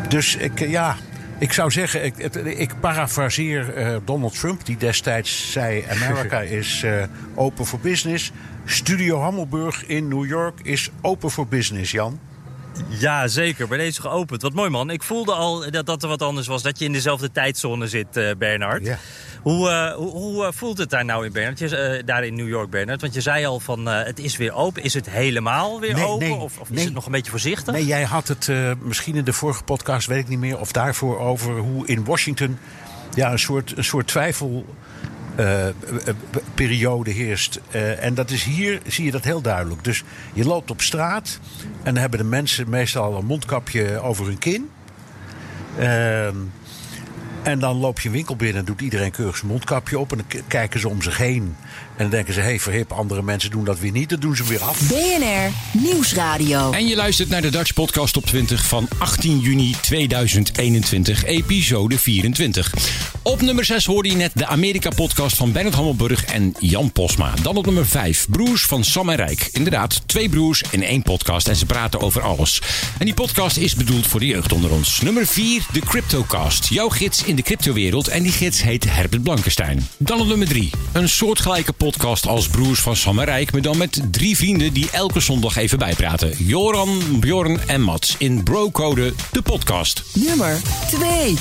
dus 0.07 0.35
ik, 0.35 0.61
eh, 0.61 0.69
ja, 0.69 0.95
ik 1.41 1.53
zou 1.53 1.71
zeggen, 1.71 2.03
ik, 2.05 2.13
het- 2.17 2.35
ik 2.45 2.79
parafraseer 2.79 3.73
eh, 3.73 3.95
Donald 4.05 4.39
Trump, 4.39 4.65
die 4.65 4.77
destijds 4.77 5.51
zei: 5.51 5.85
Amerika 5.89 6.39
is 6.59 6.83
eh, 6.83 7.03
open 7.35 7.65
voor 7.65 7.79
business. 7.79 8.31
Studio 8.65 9.19
Hammelburg 9.19 9.85
in 9.85 10.07
New 10.07 10.25
York 10.25 10.59
is 10.63 10.89
open 11.01 11.31
voor 11.31 11.47
business, 11.47 11.91
Jan. 11.91 12.19
Ja, 12.87 13.27
zeker. 13.27 13.67
Bij 13.67 13.77
deze 13.77 14.01
geopend. 14.01 14.41
Wat 14.41 14.53
mooi, 14.53 14.69
man. 14.69 14.89
Ik 14.89 15.03
voelde 15.03 15.33
al 15.33 15.71
dat 15.71 15.85
dat 15.85 16.03
er 16.03 16.09
wat 16.09 16.21
anders 16.21 16.47
was. 16.47 16.61
Dat 16.61 16.79
je 16.79 16.85
in 16.85 16.91
dezelfde 16.91 17.31
tijdzone 17.31 17.87
zit, 17.87 18.17
eh, 18.17 18.29
Bernard. 18.37 18.97
Hoe, 19.41 19.69
eh, 19.69 19.93
hoe, 19.95 20.09
hoe 20.11 20.45
eh, 20.45 20.51
voelt 20.51 20.77
het 20.77 20.89
daar 20.89 21.05
nou 21.05 21.25
in 21.25 21.31
Bernard? 21.31 21.59
Je, 21.59 22.01
daar 22.05 22.23
in 22.25 22.35
New 22.35 22.47
York, 22.47 22.69
Bernard? 22.69 23.01
Want 23.01 23.13
je 23.13 23.21
zei 23.21 23.45
al 23.45 23.59
van 23.59 23.85
het 23.85 24.19
is 24.19 24.37
weer 24.37 24.53
open. 24.53 24.83
Is 24.83 24.93
het 24.93 25.09
helemaal 25.09 25.79
weer 25.79 25.93
Nee, 25.93 26.05
open? 26.05 26.27
nee, 26.27 26.37
of 26.37 26.59
of 26.59 26.69
is 26.69 26.83
het 26.83 26.93
nog 26.93 27.05
een 27.05 27.11
beetje 27.11 27.31
voorzichtig? 27.31 27.73
Nee, 27.73 27.85
jij 27.85 28.03
had 28.03 28.27
het 28.27 28.49
misschien 28.81 29.15
in 29.15 29.23
de 29.23 29.33
vorige 29.33 29.63
podcast, 29.63 30.07
weet 30.07 30.19
ik 30.19 30.27
niet 30.27 30.39
meer, 30.39 30.59
of 30.59 30.71
daarvoor 30.71 31.19
over 31.19 31.57
hoe 31.57 31.87
in 31.87 32.05
Washington 32.05 32.57
ja, 33.13 33.31
een 33.31 33.39
soort, 33.39 33.77
een 33.77 33.83
soort 33.83 34.07
twijfel. 34.07 34.65
Eh, 35.35 35.67
eh, 35.67 35.73
periode 36.53 37.11
heerst. 37.11 37.59
Eh, 37.71 38.03
en 38.03 38.13
dat 38.13 38.29
is 38.29 38.43
hier, 38.43 38.81
zie 38.87 39.05
je 39.05 39.11
dat 39.11 39.23
heel 39.23 39.41
duidelijk. 39.41 39.83
Dus 39.83 40.03
je 40.33 40.45
loopt 40.45 40.71
op 40.71 40.81
straat 40.81 41.39
en 41.83 41.93
dan 41.93 41.97
hebben 41.97 42.19
de 42.19 42.25
mensen 42.25 42.69
meestal 42.69 43.17
een 43.17 43.25
mondkapje 43.25 43.99
over 43.99 44.25
hun 44.25 44.37
kin. 44.37 44.69
Ehm, 45.79 46.35
en 47.43 47.59
dan 47.59 47.77
loop 47.77 47.99
je 47.99 48.07
een 48.07 48.15
winkel 48.15 48.35
binnen 48.35 48.57
en 48.59 48.65
doet 48.65 48.81
iedereen 48.81 49.11
keurig 49.11 49.37
zijn 49.37 49.51
mondkapje 49.51 49.99
op. 49.99 50.11
En 50.11 50.17
dan 50.17 50.41
kijken 50.47 50.79
ze 50.79 50.89
om 50.89 51.01
zich 51.01 51.17
heen. 51.17 51.55
En 51.95 51.97
dan 51.97 52.09
denken 52.09 52.33
ze, 52.33 52.39
hé, 52.39 52.45
hey, 52.45 52.59
verhip, 52.59 52.91
andere 52.91 53.21
mensen 53.21 53.49
doen 53.49 53.63
dat 53.63 53.79
weer 53.79 53.91
niet. 53.91 54.09
Dat 54.09 54.21
doen 54.21 54.35
ze 54.35 54.43
weer 54.43 54.61
af. 54.61 54.87
BNR 54.87 55.79
Nieuwsradio. 55.81 56.71
En 56.71 56.87
je 56.87 56.95
luistert 56.95 57.29
naar 57.29 57.41
de 57.41 57.49
Dutch 57.49 57.73
Podcast 57.73 58.17
op 58.17 58.25
20 58.25 58.65
van 58.65 58.87
18 58.97 59.39
juni 59.39 59.75
2021, 59.81 61.25
episode 61.25 61.99
24. 61.99 63.10
Op 63.23 63.41
nummer 63.41 63.65
6 63.65 63.85
hoorde 63.85 64.09
je 64.09 64.15
net 64.15 64.31
de 64.33 64.45
Amerika-podcast 64.45 65.37
van 65.37 65.51
Bernard 65.51 65.75
Hammelburg 65.75 66.25
en 66.25 66.55
Jan 66.59 66.91
Posma. 66.91 67.33
Dan 67.41 67.55
op 67.55 67.65
nummer 67.65 67.85
5, 67.85 68.27
Broers 68.29 68.65
van 68.65 68.83
Sam 68.83 69.09
en 69.09 69.15
Rijk. 69.15 69.49
Inderdaad, 69.51 70.01
twee 70.05 70.29
broers 70.29 70.63
in 70.71 70.83
één 70.83 71.01
podcast 71.01 71.47
en 71.47 71.55
ze 71.55 71.65
praten 71.65 72.01
over 72.01 72.21
alles. 72.21 72.61
En 72.99 73.05
die 73.05 73.13
podcast 73.13 73.57
is 73.57 73.75
bedoeld 73.75 74.07
voor 74.07 74.19
de 74.19 74.25
jeugd 74.25 74.51
onder 74.51 74.71
ons. 74.71 75.01
Nummer 75.01 75.27
4, 75.27 75.65
de 75.73 75.79
Cryptocast. 75.79 76.67
Jouw 76.67 76.89
gids 76.89 77.23
in 77.23 77.35
de 77.35 77.41
cryptowereld 77.41 78.07
en 78.07 78.23
die 78.23 78.31
gids 78.31 78.61
heet 78.61 78.93
Herbert 78.93 79.23
Blankenstein. 79.23 79.87
Dan 79.97 80.19
op 80.19 80.27
nummer 80.27 80.47
3, 80.47 80.69
een 80.91 81.09
soortgelijke 81.09 81.73
podcast 81.73 82.27
als 82.27 82.47
Broers 82.47 82.79
van 82.79 82.95
Sam 82.95 83.19
en 83.19 83.25
Rijk, 83.25 83.51
maar 83.51 83.61
dan 83.61 83.77
met 83.77 84.01
drie 84.11 84.35
vrienden 84.35 84.73
die 84.73 84.89
elke 84.91 85.19
zondag 85.19 85.55
even 85.55 85.77
bijpraten. 85.77 86.33
Joran, 86.37 87.19
Bjorn 87.19 87.59
en 87.67 87.81
Mats 87.81 88.15
in 88.17 88.43
Brocode, 88.43 89.13
de 89.31 89.41
podcast. 89.41 90.03
Nummer 90.13 90.61
2. 90.89 91.35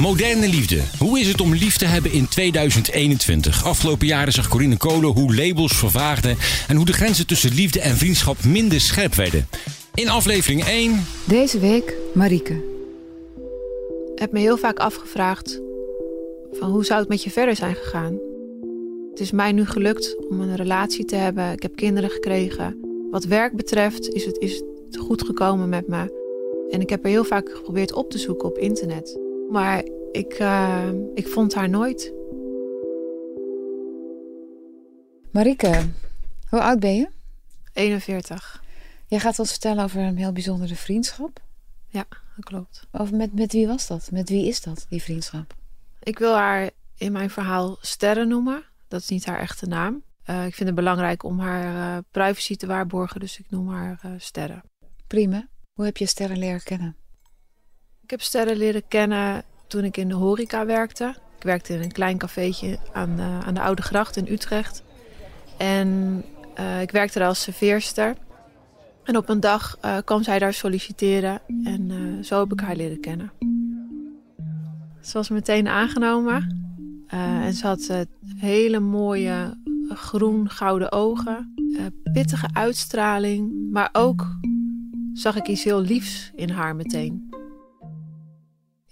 Moderne 0.00 0.48
liefde. 0.48 0.80
Hoe 0.98 1.20
is 1.20 1.28
het 1.28 1.40
om 1.40 1.54
lief 1.54 1.76
te 1.76 1.84
hebben 1.84 2.12
in 2.12 2.28
2021? 2.28 3.64
Afgelopen 3.64 4.06
jaren 4.06 4.32
zag 4.32 4.48
Corinne 4.48 4.76
Kolen 4.76 5.10
hoe 5.10 5.34
labels 5.34 5.76
vervaagden 5.76 6.36
en 6.68 6.76
hoe 6.76 6.84
de 6.84 6.92
grenzen 6.92 7.26
tussen 7.26 7.54
liefde 7.54 7.80
en 7.80 7.96
vriendschap 7.96 8.44
minder 8.44 8.80
scherp 8.80 9.14
werden. 9.14 9.48
In 9.94 10.08
aflevering 10.08 10.64
1 10.64 11.04
Deze 11.24 11.58
week 11.58 11.94
Marieke. 12.14 12.52
Ik 14.14 14.18
heb 14.18 14.32
me 14.32 14.38
heel 14.38 14.56
vaak 14.56 14.78
afgevraagd 14.78 15.60
van 16.52 16.70
hoe 16.70 16.84
zou 16.84 17.00
het 17.00 17.08
met 17.08 17.22
je 17.22 17.30
verder 17.30 17.56
zijn 17.56 17.74
gegaan. 17.74 18.18
Het 19.10 19.20
is 19.20 19.30
mij 19.30 19.52
nu 19.52 19.66
gelukt 19.66 20.28
om 20.28 20.40
een 20.40 20.56
relatie 20.56 21.04
te 21.04 21.16
hebben. 21.16 21.52
Ik 21.52 21.62
heb 21.62 21.76
kinderen 21.76 22.10
gekregen. 22.10 22.78
Wat 23.10 23.24
werk 23.24 23.56
betreft 23.56 24.08
is 24.08 24.24
het, 24.24 24.38
is 24.38 24.62
het 24.86 24.96
goed 24.96 25.22
gekomen 25.22 25.68
met 25.68 25.88
me. 25.88 26.26
En 26.70 26.80
ik 26.80 26.90
heb 26.90 27.04
er 27.04 27.10
heel 27.10 27.24
vaak 27.24 27.50
geprobeerd 27.54 27.92
op 27.92 28.10
te 28.10 28.18
zoeken 28.18 28.48
op 28.48 28.58
internet. 28.58 29.27
Maar 29.50 29.84
ik, 30.12 30.32
eh, 30.32 30.90
ik 31.14 31.28
vond 31.28 31.54
haar 31.54 31.68
nooit. 31.68 32.12
Marieke, 35.32 35.88
hoe 36.48 36.60
oud 36.60 36.80
ben 36.80 36.94
je? 36.94 37.08
41. 37.72 38.62
Jij 39.06 39.20
gaat 39.20 39.38
ons 39.38 39.50
vertellen 39.50 39.84
over 39.84 40.00
een 40.00 40.16
heel 40.16 40.32
bijzondere 40.32 40.74
vriendschap. 40.74 41.40
Ja, 41.88 42.04
dat 42.36 42.44
klopt. 42.44 42.86
Over 42.92 43.16
met, 43.16 43.34
met 43.34 43.52
wie 43.52 43.66
was 43.66 43.86
dat? 43.86 44.10
Met 44.12 44.28
wie 44.28 44.46
is 44.46 44.60
dat, 44.60 44.86
die 44.88 45.02
vriendschap? 45.02 45.54
Ik 46.02 46.18
wil 46.18 46.34
haar 46.34 46.70
in 46.96 47.12
mijn 47.12 47.30
verhaal 47.30 47.76
Sterren 47.80 48.28
noemen. 48.28 48.64
Dat 48.88 49.00
is 49.00 49.08
niet 49.08 49.26
haar 49.26 49.38
echte 49.38 49.66
naam. 49.66 50.02
Eh, 50.22 50.46
ik 50.46 50.54
vind 50.54 50.68
het 50.68 50.78
belangrijk 50.78 51.22
om 51.22 51.40
haar 51.40 51.96
eh, 51.96 52.02
privacy 52.10 52.56
te 52.56 52.66
waarborgen, 52.66 53.20
dus 53.20 53.38
ik 53.38 53.46
noem 53.48 53.68
haar 53.68 54.00
Sterren. 54.16 54.62
Prima. 55.06 55.48
Hoe 55.72 55.84
heb 55.84 55.96
je 55.96 56.06
sterren 56.06 56.38
leren 56.38 56.62
kennen? 56.62 56.96
Ik 58.08 58.14
heb 58.14 58.22
Sterren 58.22 58.56
leren 58.56 58.82
kennen 58.88 59.42
toen 59.66 59.84
ik 59.84 59.96
in 59.96 60.08
de 60.08 60.14
horeca 60.14 60.66
werkte. 60.66 61.14
Ik 61.36 61.42
werkte 61.42 61.74
in 61.74 61.82
een 61.82 61.92
klein 61.92 62.18
cafeetje 62.18 62.78
aan 62.92 63.16
de, 63.16 63.22
aan 63.22 63.54
de 63.54 63.60
Oude 63.60 63.82
Gracht 63.82 64.16
in 64.16 64.26
Utrecht. 64.28 64.82
En 65.56 66.24
eh, 66.54 66.80
ik 66.80 66.90
werkte 66.90 67.18
daar 67.18 67.28
als 67.28 67.42
serveerster. 67.42 68.16
En 69.04 69.16
op 69.16 69.28
een 69.28 69.40
dag 69.40 69.78
eh, 69.80 69.96
kwam 70.04 70.22
zij 70.22 70.38
daar 70.38 70.52
solliciteren 70.52 71.40
en 71.64 71.90
eh, 71.90 72.24
zo 72.24 72.40
heb 72.40 72.52
ik 72.52 72.60
haar 72.60 72.76
leren 72.76 73.00
kennen. 73.00 73.32
Ze 75.00 75.12
was 75.12 75.28
meteen 75.28 75.68
aangenomen 75.68 76.62
eh, 77.06 77.44
en 77.44 77.52
ze 77.52 77.66
had 77.66 77.86
eh, 77.86 78.00
hele 78.36 78.80
mooie 78.80 79.56
groen-gouden 79.88 80.92
ogen, 80.92 81.54
eh, 81.76 82.12
pittige 82.12 82.48
uitstraling, 82.52 83.70
maar 83.70 83.88
ook 83.92 84.26
zag 85.12 85.36
ik 85.36 85.48
iets 85.48 85.64
heel 85.64 85.80
liefs 85.80 86.30
in 86.34 86.50
haar 86.50 86.76
meteen. 86.76 87.27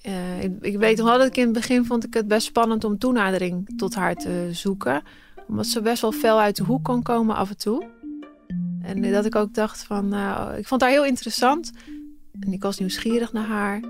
Eh, 0.06 0.42
ik, 0.42 0.78
weet 0.78 0.96
nog 0.96 1.06
wel 1.06 1.18
dat 1.18 1.26
ik 1.26 1.36
in 1.36 1.44
het 1.44 1.52
begin 1.52 1.84
vond 1.84 2.04
ik 2.04 2.14
het 2.14 2.28
best 2.28 2.46
spannend 2.46 2.84
om 2.84 2.98
toenadering 2.98 3.68
tot 3.76 3.94
haar 3.94 4.14
te 4.14 4.48
zoeken. 4.52 5.02
Omdat 5.48 5.66
ze 5.66 5.80
best 5.80 6.02
wel 6.02 6.12
fel 6.12 6.40
uit 6.40 6.56
de 6.56 6.64
hoek 6.64 6.84
kon 6.84 7.02
komen 7.02 7.36
af 7.36 7.48
en 7.48 7.56
toe. 7.56 7.86
En 8.82 9.12
dat 9.12 9.24
ik 9.24 9.34
ook 9.34 9.54
dacht 9.54 9.82
van, 9.82 10.08
nou, 10.08 10.56
ik 10.56 10.66
vond 10.66 10.80
haar 10.80 10.90
heel 10.90 11.04
interessant. 11.04 11.72
En 12.40 12.52
ik 12.52 12.62
was 12.62 12.78
nieuwsgierig 12.78 13.32
naar 13.32 13.46
haar. 13.46 13.80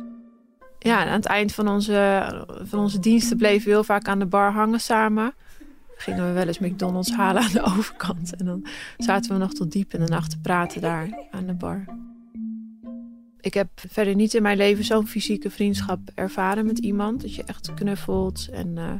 Ja, 0.78 1.04
aan 1.04 1.12
het 1.12 1.26
eind 1.26 1.52
van 1.52 1.68
onze, 1.68 2.28
van 2.62 2.78
onze 2.78 2.98
diensten 2.98 3.36
bleven 3.36 3.64
we 3.64 3.70
heel 3.70 3.84
vaak 3.84 4.08
aan 4.08 4.18
de 4.18 4.26
bar 4.26 4.52
hangen 4.52 4.80
samen. 4.80 5.34
Gingen 5.96 6.26
we 6.26 6.32
wel 6.32 6.46
eens 6.46 6.58
McDonald's 6.58 7.12
halen 7.12 7.42
aan 7.42 7.52
de 7.52 7.62
overkant. 7.76 8.36
En 8.36 8.46
dan 8.46 8.66
zaten 8.96 9.32
we 9.32 9.38
nog 9.38 9.52
tot 9.52 9.72
diep 9.72 9.94
in 9.94 10.00
de 10.00 10.10
nacht 10.10 10.30
te 10.30 10.38
praten 10.38 10.80
daar 10.80 11.26
aan 11.30 11.46
de 11.46 11.54
bar. 11.54 11.84
Ik 13.46 13.54
heb 13.54 13.68
verder 13.88 14.14
niet 14.14 14.34
in 14.34 14.42
mijn 14.42 14.56
leven 14.56 14.84
zo'n 14.84 15.06
fysieke 15.06 15.50
vriendschap 15.50 16.00
ervaren 16.14 16.66
met 16.66 16.78
iemand. 16.78 17.20
Dat 17.20 17.34
je 17.34 17.44
echt 17.44 17.74
knuffelt 17.74 18.48
en 18.52 18.78
eh, 18.78 18.92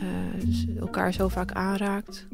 eh, 0.00 0.78
elkaar 0.78 1.12
zo 1.12 1.28
vaak 1.28 1.52
aanraakt. 1.52 2.26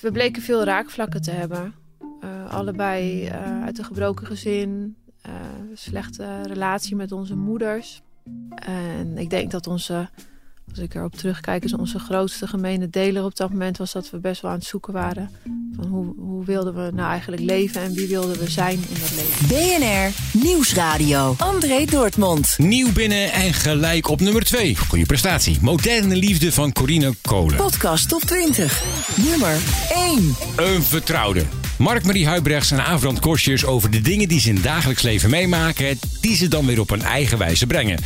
We 0.00 0.10
bleken 0.12 0.42
veel 0.42 0.64
raakvlakken 0.64 1.22
te 1.22 1.30
hebben. 1.30 1.74
Eh, 2.20 2.50
allebei 2.50 3.28
uit 3.64 3.78
een 3.78 3.84
gebroken 3.84 4.26
gezin, 4.26 4.96
slechte 5.74 6.42
relatie 6.42 6.96
met 6.96 7.12
onze 7.12 7.36
moeders. 7.36 8.02
En 8.54 9.18
ik 9.18 9.30
denk 9.30 9.50
dat 9.50 9.66
onze, 9.66 10.08
als 10.68 10.78
ik 10.78 10.94
erop 10.94 11.14
terugkijk, 11.14 11.64
is 11.64 11.74
onze 11.74 11.98
grootste 11.98 12.46
gemene 12.46 12.90
deler 12.90 13.24
op 13.24 13.36
dat 13.36 13.50
moment 13.50 13.78
was 13.78 13.92
dat 13.92 14.10
we 14.10 14.18
best 14.18 14.42
wel 14.42 14.50
aan 14.50 14.58
het 14.58 14.66
zoeken 14.66 14.92
waren. 14.92 15.30
Van 15.76 15.86
hoe, 15.86 16.12
hoe 16.16 16.44
wilden 16.44 16.74
we 16.74 16.90
nou 16.94 17.10
eigenlijk 17.10 17.42
leven 17.42 17.80
en 17.82 17.94
wie 17.94 18.08
wilden 18.08 18.38
we 18.38 18.50
zijn 18.50 18.84
in 18.88 18.96
dat 19.00 19.10
leven. 19.16 19.46
BNR 19.48 20.12
Nieuwsradio. 20.42 21.34
André 21.38 21.84
Dortmund. 21.84 22.54
Nieuw 22.58 22.92
binnen 22.92 23.32
en 23.32 23.54
gelijk 23.54 24.08
op 24.08 24.20
nummer 24.20 24.44
2. 24.44 24.76
Goeie 24.76 25.06
prestatie. 25.06 25.58
Moderne 25.60 26.16
liefde 26.16 26.52
van 26.52 26.72
Corine 26.72 27.14
Kolen. 27.20 27.56
Podcast 27.56 28.08
top 28.08 28.20
20. 28.20 28.84
Nummer 29.16 29.56
1. 29.94 30.34
Een 30.56 30.82
vertrouwde. 30.82 31.42
Mark-Marie 31.78 32.26
Huibrechts 32.26 32.70
en 32.70 32.84
Avrand 32.84 33.20
Kostjes 33.20 33.64
over 33.64 33.90
de 33.90 34.00
dingen 34.00 34.28
die 34.28 34.40
ze 34.40 34.48
in 34.48 34.54
het 34.54 34.64
dagelijks 34.64 35.02
leven 35.02 35.30
meemaken, 35.30 35.98
die 36.20 36.36
ze 36.36 36.48
dan 36.48 36.66
weer 36.66 36.80
op 36.80 36.90
een 36.90 37.02
eigen 37.02 37.38
wijze 37.38 37.66
brengen. 37.66 37.98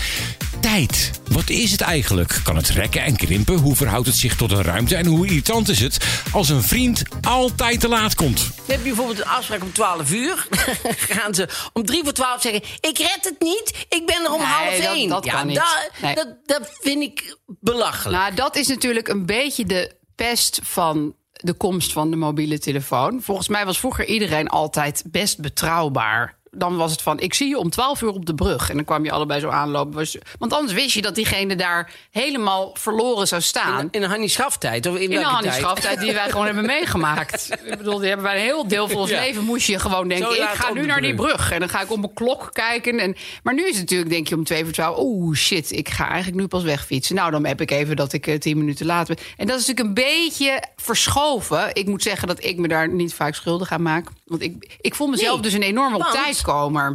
Tijd. 0.61 1.11
Wat 1.31 1.51
is 1.51 1.71
het 1.71 1.81
eigenlijk? 1.81 2.41
Kan 2.45 2.57
het 2.57 2.69
rekken 2.69 3.03
en 3.03 3.17
krimpen? 3.17 3.55
Hoe 3.59 3.77
verhoudt 3.77 4.07
het 4.07 4.17
zich 4.17 4.37
tot 4.37 4.51
een 4.53 4.63
ruimte? 4.63 4.97
En 4.97 5.07
hoe 5.07 5.27
irritant 5.27 5.69
is 5.69 5.81
het 5.81 5.99
als 6.33 6.49
een 6.49 6.63
vriend 6.63 7.03
altijd 7.21 7.81
te 7.81 7.89
laat 7.89 8.15
komt? 8.15 8.37
Dan 8.37 8.65
heb 8.67 8.77
je 8.77 8.83
bijvoorbeeld 8.83 9.19
een 9.19 9.27
afspraak 9.27 9.63
om 9.63 9.73
12 9.73 10.11
uur. 10.13 10.47
gaan 11.11 11.35
ze 11.35 11.49
om 11.73 11.85
3 11.85 12.05
voor 12.05 12.13
12 12.13 12.41
zeggen: 12.43 12.63
Ik 12.81 12.99
red 12.99 13.19
het 13.21 13.37
niet, 13.41 13.87
ik 13.89 14.07
ben 14.07 14.25
er 14.25 14.33
om 14.33 14.39
Nee, 14.39 14.47
half 14.47 14.77
dat- 14.77 14.95
1. 14.95 15.09
dat 15.09 15.25
ja, 15.25 15.33
kan 15.33 15.47
niet. 15.47 15.57
da- 15.57 15.89
Nee. 16.01 16.15
dat, 16.15 16.29
dat 16.47 16.71
vind 16.81 17.03
ik 17.03 17.37
belachelijk. 17.47 18.19
Nou, 18.23 18.35
dat 18.35 18.57
is 18.57 18.67
natuurlijk 18.67 19.09
een 19.09 19.27
beetje 19.27 19.65
de 19.67 19.95
pest 20.15 20.61
van 20.63 21.15
de 21.33 21.53
komst 21.55 21.93
van 21.93 22.11
de 22.11 22.17
mobiele 22.17 22.59
telefoon. 22.59 23.23
Volgens 23.23 23.49
mij 23.49 23.65
was 23.65 23.79
vroeger 23.79 24.07
iedereen 24.07 24.49
altijd 24.49 25.03
best 25.07 25.41
betrouwbaar. 25.41 26.37
Dan 26.59 26.77
was 26.77 26.91
het 26.91 27.03
van, 27.03 27.21
ik 27.21 27.35
zie 27.35 27.49
je 27.49 27.59
om 27.59 27.71
12 27.71 28.03
uur 28.03 28.09
op 28.09 28.27
de 28.27 28.35
brug. 28.35 28.69
En 28.71 28.75
dan 28.77 28.85
kwam 28.85 29.05
je 29.05 29.11
allebei 29.11 29.41
zo 29.41 29.49
aanlopen. 29.49 30.07
Want 30.39 30.53
anders 30.53 30.73
wist 30.73 30.95
je 30.95 31.03
dat 31.03 31.15
diegene 31.15 31.57
daar 31.57 31.91
helemaal 32.11 32.71
verloren 32.79 33.27
zou 33.29 33.43
staan. 33.43 33.81
In, 33.81 33.89
in 33.91 34.03
een 34.03 34.09
Hannie 34.11 34.29
Schaftijd? 34.29 34.87
Of 34.87 34.95
in, 34.97 35.03
In 35.03 35.11
de 35.11 35.23
Hannie 35.25 35.51
tijd? 35.51 35.63
Schaftijd 35.63 36.01
die 36.01 36.13
wij 36.13 36.31
gewoon 36.31 36.47
hebben 36.47 36.67
meegemaakt. 36.67 37.49
Ik 37.71 37.79
bedoel, 37.79 37.99
die 37.99 38.09
hebben 38.09 38.27
wij 38.27 38.35
een 38.37 38.43
heel 38.43 38.69
deel 38.69 38.89
van 38.89 39.01
ons 39.01 39.11
Ja. 39.11 39.21
leven. 39.21 39.45
Moest 39.45 39.67
je 39.67 39.79
gewoon 39.79 40.09
denken, 40.09 40.27
Zo 40.35 40.43
ik 40.43 40.49
ga 40.49 40.73
nu 40.73 40.81
de 40.81 40.87
naar 40.87 41.01
die 41.01 41.15
brug. 41.15 41.51
En 41.53 41.59
dan 41.61 41.69
ga 41.69 41.81
ik 41.83 41.91
op 41.91 41.99
mijn 42.01 42.15
klok 42.15 42.49
kijken. 42.53 42.99
En, 42.99 43.17
maar 43.43 43.55
nu 43.55 43.63
is 43.63 43.71
het 43.71 43.79
natuurlijk, 43.81 44.11
denk 44.11 44.29
je 44.29 44.35
om 44.35 44.45
twee 44.45 44.65
voor 44.65 44.73
twaalf... 44.73 44.99
oeh, 44.99 45.37
shit, 45.37 45.73
ik 45.73 45.89
ga 45.89 46.09
eigenlijk 46.09 46.41
nu 46.41 46.47
pas 46.47 46.63
wegfietsen. 46.63 47.15
Nou, 47.15 47.31
dan 47.31 47.45
heb 47.47 47.61
ik 47.61 47.71
even 47.71 47.97
dat 47.97 48.13
ik 48.13 48.27
eh, 48.27 48.39
tien 48.39 48.59
minuten 48.59 48.87
later 48.87 49.15
ben. 49.15 49.25
En 49.37 49.47
dat 49.47 49.61
is 49.61 49.67
natuurlijk 49.67 49.99
een 49.99 50.05
beetje 50.05 50.63
verschoven. 50.77 51.71
Ik 51.75 51.87
moet 51.87 52.03
zeggen 52.03 52.29
dat 52.29 52.45
ik 52.45 52.57
me 52.59 52.69
daar 52.69 52.89
niet 52.89 53.15
vaak 53.15 53.35
schuldig 53.35 53.71
aan 53.73 53.83
maak. 53.83 54.09
Want 54.25 54.43
ik, 54.43 54.77
ik 54.81 54.95
voel 54.95 55.07
mezelf 55.07 55.33
Nee, 55.33 55.43
dus 55.43 55.53
een 55.53 55.63
enorme 55.63 55.97
op 55.97 56.03
want- 56.03 56.15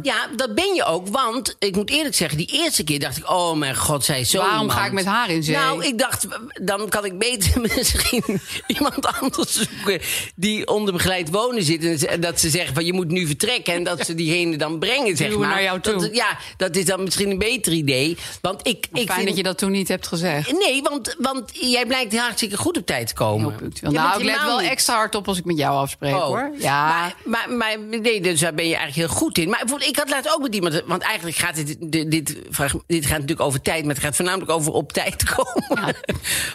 Ja, 0.02 0.26
dat 0.36 0.54
ben 0.54 0.74
je 0.74 0.84
ook. 0.84 1.08
Want 1.08 1.56
ik 1.58 1.74
moet 1.76 1.90
eerlijk 1.90 2.14
zeggen, 2.14 2.38
die 2.38 2.46
eerste 2.52 2.84
keer 2.84 2.98
dacht 3.00 3.16
ik: 3.16 3.30
oh 3.30 3.56
mijn 3.56 3.76
god, 3.76 4.04
zij 4.04 4.20
is 4.20 4.30
zo. 4.30 4.38
Waarom 4.38 4.60
iemand. 4.60 4.78
ga 4.78 4.86
ik 4.86 4.92
met 4.92 5.04
haar 5.04 5.30
in 5.30 5.42
zee? 5.42 5.54
Nou, 5.56 5.84
ik 5.84 5.98
dacht, 5.98 6.26
dan 6.62 6.88
kan 6.88 7.04
ik 7.04 7.18
beter 7.18 7.60
misschien 7.76 8.40
iemand 8.66 9.06
anders 9.20 9.52
zoeken 9.52 10.00
die 10.36 10.66
onder 10.66 10.92
begeleid 10.92 11.30
wonen 11.30 11.62
zit. 11.62 12.04
En 12.04 12.20
dat 12.20 12.40
ze 12.40 12.50
zeggen 12.50 12.74
van 12.74 12.84
je 12.84 12.92
moet 12.92 13.08
nu 13.10 13.26
vertrekken. 13.26 13.74
En 13.74 13.82
dat 13.84 14.06
ze 14.06 14.14
diegene 14.14 14.56
dan 14.56 14.78
brengen, 14.78 15.16
zeg 15.16 15.36
maar. 15.36 15.48
naar 15.48 15.62
jou 15.62 15.80
toe. 15.80 15.92
Dat, 16.00 16.14
ja, 16.14 16.38
dat 16.56 16.76
is 16.76 16.84
dan 16.84 17.02
misschien 17.04 17.30
een 17.30 17.38
beter 17.38 17.72
idee. 17.72 18.16
Want 18.40 18.66
ik, 18.66 18.86
ik 18.92 19.06
Fijn 19.06 19.08
vind, 19.16 19.26
dat 19.28 19.36
je 19.36 19.42
dat 19.42 19.58
toen 19.58 19.70
niet 19.70 19.88
hebt 19.88 20.06
gezegd. 20.06 20.52
Nee, 20.52 20.82
want, 20.82 21.14
want 21.18 21.50
jij 21.52 21.86
blijkt 21.86 22.18
hartstikke 22.18 22.56
goed 22.56 22.78
op 22.78 22.86
tijd 22.86 23.06
te 23.06 23.14
komen. 23.14 23.54
nou, 23.80 23.94
Jij 23.94 24.02
bent 24.02 24.16
ik 24.20 24.24
let 24.24 24.42
wel 24.44 24.58
niet- 24.60 24.70
extra 24.70 24.94
hard 24.94 25.14
op 25.14 25.28
als 25.28 25.38
ik 25.38 25.44
met 25.44 25.56
jou 25.58 25.76
afspreek, 25.76 26.14
Oh. 26.14 26.24
hoor. 26.24 26.50
Ja. 26.58 26.86
Maar, 26.88 27.14
maar, 27.48 27.50
maar 27.56 28.00
nee, 28.00 28.20
dus 28.20 28.40
daar 28.40 28.54
ben 28.54 28.68
je 28.68 28.76
eigenlijk 28.76 29.08
heel 29.08 29.16
goed 29.18 29.38
in. 29.38 29.41
Maar 29.48 29.58
bijvoorbeeld, 29.58 29.90
ik 29.90 29.96
had 29.96 30.08
laatst 30.10 30.34
ook 30.34 30.42
met 30.42 30.54
iemand... 30.54 30.82
Want 30.86 31.02
eigenlijk 31.02 31.36
gaat 31.36 31.54
dit, 31.54 31.76
dit, 31.80 32.10
dit, 32.10 33.06
gaat 33.06 33.10
natuurlijk 33.10 33.40
over 33.40 33.62
tijd... 33.62 33.84
maar 33.84 33.94
het 33.94 34.04
gaat 34.04 34.16
voornamelijk 34.16 34.50
over 34.50 34.72
op 34.72 34.92
tijd 34.92 35.24
komen. 35.34 35.94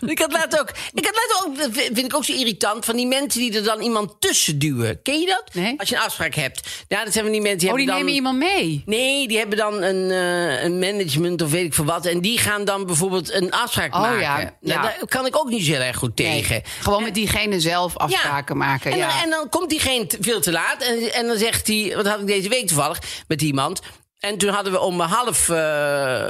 ik 0.05 0.19
had 0.19 0.31
laatst 0.31 0.59
ook... 0.59 0.69
Ik 0.93 1.05
had 1.05 1.15
laatst 1.15 1.45
ook, 1.45 1.57
dat 1.57 1.83
vind 1.93 2.05
ik 2.05 2.15
ook 2.15 2.25
zo 2.25 2.33
irritant... 2.33 2.85
van 2.85 2.95
die 2.95 3.07
mensen 3.07 3.41
die 3.41 3.55
er 3.55 3.63
dan 3.63 3.81
iemand 3.81 4.15
tussen 4.21 4.59
duwen. 4.59 5.01
Ken 5.01 5.19
je 5.19 5.25
dat? 5.25 5.63
Als 5.77 5.89
je 5.89 5.95
een 5.95 6.01
afspraak 6.01 6.35
hebt. 6.35 6.67
Ja, 6.87 7.03
dat 7.03 7.13
zijn 7.13 7.31
die 7.31 7.41
mensen... 7.41 7.59
Die 7.59 7.69
Oh, 7.69 7.75
die 7.77 7.85
dan, 7.85 7.95
nemen 7.95 8.13
iemand 8.13 8.37
mee? 8.37 8.83
Nee, 8.85 9.27
die 9.27 9.37
hebben 9.37 9.57
dan 9.57 9.81
een, 9.83 10.11
eh, 10.11 10.63
een 10.63 10.79
management 10.79 11.41
of 11.41 11.51
weet 11.51 11.65
ik 11.65 11.73
veel 11.73 11.85
wat. 11.85 12.05
En 12.05 12.21
die 12.21 12.37
gaan 12.37 12.65
dan 12.65 12.85
bijvoorbeeld 12.85 13.33
een 13.33 13.51
afspraak 13.51 13.93
Oh, 13.95 14.01
maken. 14.01 14.19
ja, 14.19 14.35
Nou, 14.37 14.51
ja. 14.61 14.81
daar 14.81 14.97
kan 15.07 15.25
ik 15.25 15.37
ook 15.37 15.49
niet 15.49 15.65
zo 15.65 15.71
heel 15.71 15.81
erg 15.81 15.97
goed 15.97 16.17
Nee, 16.17 16.41
tegen. 16.41 16.61
gewoon 16.81 17.03
met 17.03 17.13
diegene 17.13 17.59
zelf 17.59 17.97
afspraken 17.97 18.57
maken. 18.57 18.91
En, 18.91 18.97
ja. 18.97 19.07
dan, 19.07 19.17
en 19.23 19.29
dan 19.29 19.49
komt 19.49 19.69
diegene 19.69 20.07
veel 20.19 20.41
te 20.41 20.51
laat. 20.51 20.81
En, 20.83 21.13
en 21.13 21.27
dan 21.27 21.37
zegt 21.37 21.67
hij, 21.67 21.93
wat 21.95 22.07
had 22.07 22.19
ik 22.19 22.27
deze 22.27 22.49
week 22.49 22.66
toevallig 22.67 22.99
met 23.27 23.41
iemand. 23.41 23.81
En 24.19 24.37
toen 24.37 24.49
hadden 24.49 24.71
we 24.73 24.79
om 24.79 24.99
half 24.99 25.49
eh, 25.49 26.29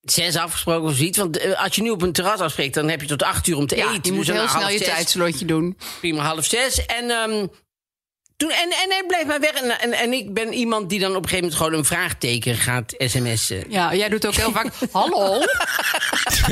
zes 0.00 0.36
afgesproken 0.36 0.88
of 0.88 0.96
zoiets. 0.96 1.18
Want 1.18 1.38
eh, 1.38 1.62
als 1.64 1.76
je 1.76 1.82
nu 1.82 1.90
op 1.90 2.02
een 2.02 2.12
terras 2.12 2.40
afspreekt, 2.40 2.74
dan 2.74 2.88
heb 2.88 3.00
je 3.00 3.06
tot 3.06 3.22
acht 3.22 3.46
uur 3.46 3.56
om 3.56 3.66
te 3.66 3.76
Ja, 3.76 3.82
eten. 3.92 4.00
je 4.02 4.12
moet 4.12 4.26
Dus 4.26 4.26
dan 4.26 4.36
heel 4.36 4.48
snel 4.48 4.68
je 4.70 4.78
zes, 4.78 4.86
tijdslotje 4.86 5.44
doen. 5.44 5.78
Prima, 6.00 6.22
half 6.22 6.44
zes. 6.44 6.86
En, 6.86 7.10
ehm, 7.10 7.46
toen, 8.36 8.50
en, 8.50 8.70
en 8.70 8.88
hij 8.90 9.04
bleef 9.06 9.24
maar 9.26 9.40
weg. 9.40 9.50
En, 9.52 9.80
en, 9.80 9.92
en 9.92 10.12
ik 10.12 10.34
ben 10.34 10.52
iemand 10.52 10.88
die 10.90 10.98
dan 10.98 11.10
op 11.10 11.22
een 11.22 11.28
gegeven 11.28 11.42
moment 11.44 11.62
gewoon 11.62 11.78
een 11.78 11.84
vraagteken 11.84 12.56
gaat 12.56 12.94
sms'en. 12.98 13.64
Ja, 13.68 13.94
jij 13.94 14.08
doet 14.08 14.26
ook 14.26 14.34
heel 14.34 14.52
vaak. 14.52 14.72
Hallo? 14.92 15.40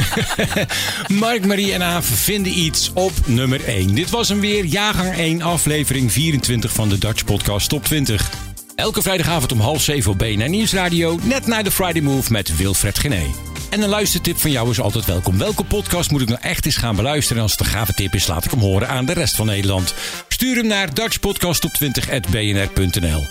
Mark, 1.08 1.44
Marie 1.46 1.72
en 1.72 1.82
Aaf 1.82 2.06
vinden 2.06 2.58
iets 2.58 2.90
op 2.94 3.12
nummer 3.26 3.64
1. 3.64 3.94
Dit 3.94 4.10
was 4.10 4.28
hem 4.28 4.40
weer, 4.40 4.64
jaargang 4.64 5.16
1, 5.16 5.42
aflevering 5.42 6.12
24 6.12 6.72
van 6.72 6.88
de 6.88 6.98
Dutch 6.98 7.24
Podcast 7.24 7.68
Top 7.68 7.84
20. 7.84 8.45
Elke 8.76 9.02
vrijdagavond 9.02 9.52
om 9.52 9.60
half 9.60 9.82
zeven 9.82 10.12
op 10.12 10.18
BNN 10.18 10.50
Nieuwsradio, 10.50 11.18
net 11.22 11.46
na 11.46 11.62
de 11.62 11.70
Friday 11.70 12.02
Move 12.02 12.32
met 12.32 12.56
Wilfred 12.56 12.98
Gené. 12.98 13.34
En 13.70 13.82
een 13.82 13.88
luistertip 13.88 14.36
van 14.36 14.50
jou 14.50 14.70
is 14.70 14.80
altijd 14.80 15.04
welkom. 15.04 15.38
Welke 15.38 15.64
podcast 15.64 16.10
moet 16.10 16.20
ik 16.20 16.28
nou 16.28 16.40
echt 16.40 16.66
eens 16.66 16.76
gaan 16.76 16.96
beluisteren? 16.96 17.36
En 17.36 17.42
als 17.42 17.52
het 17.52 17.60
een 17.60 17.66
gave 17.66 17.92
tip 17.92 18.14
is, 18.14 18.26
laat 18.26 18.44
ik 18.44 18.50
hem 18.50 18.60
horen 18.60 18.88
aan 18.88 19.04
de 19.04 19.12
rest 19.12 19.36
van 19.36 19.46
Nederland. 19.46 19.94
Stuur 20.28 20.56
hem 20.56 20.66
naar 20.66 20.94
dutchpodcasttop20.bnr.nl 20.94 23.22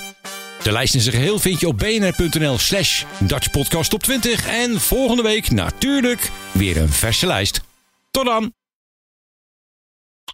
De 0.64 0.72
lijst 0.72 0.94
in 0.94 1.02
zijn 1.02 1.16
geheel 1.16 1.40
vind 1.40 1.60
je 1.60 1.68
op 1.68 1.78
bnr.nl 1.78 2.58
slash 2.58 3.04
dutchpodcasttop20. 3.20 4.50
En 4.50 4.82
volgende 4.82 5.24
week 5.24 5.52
natuurlijk 5.52 6.32
weer 6.52 6.78
een 6.78 6.90
verse 6.90 7.26
lijst. 7.26 7.62
Tot 8.12 8.26
dan! 8.26 8.54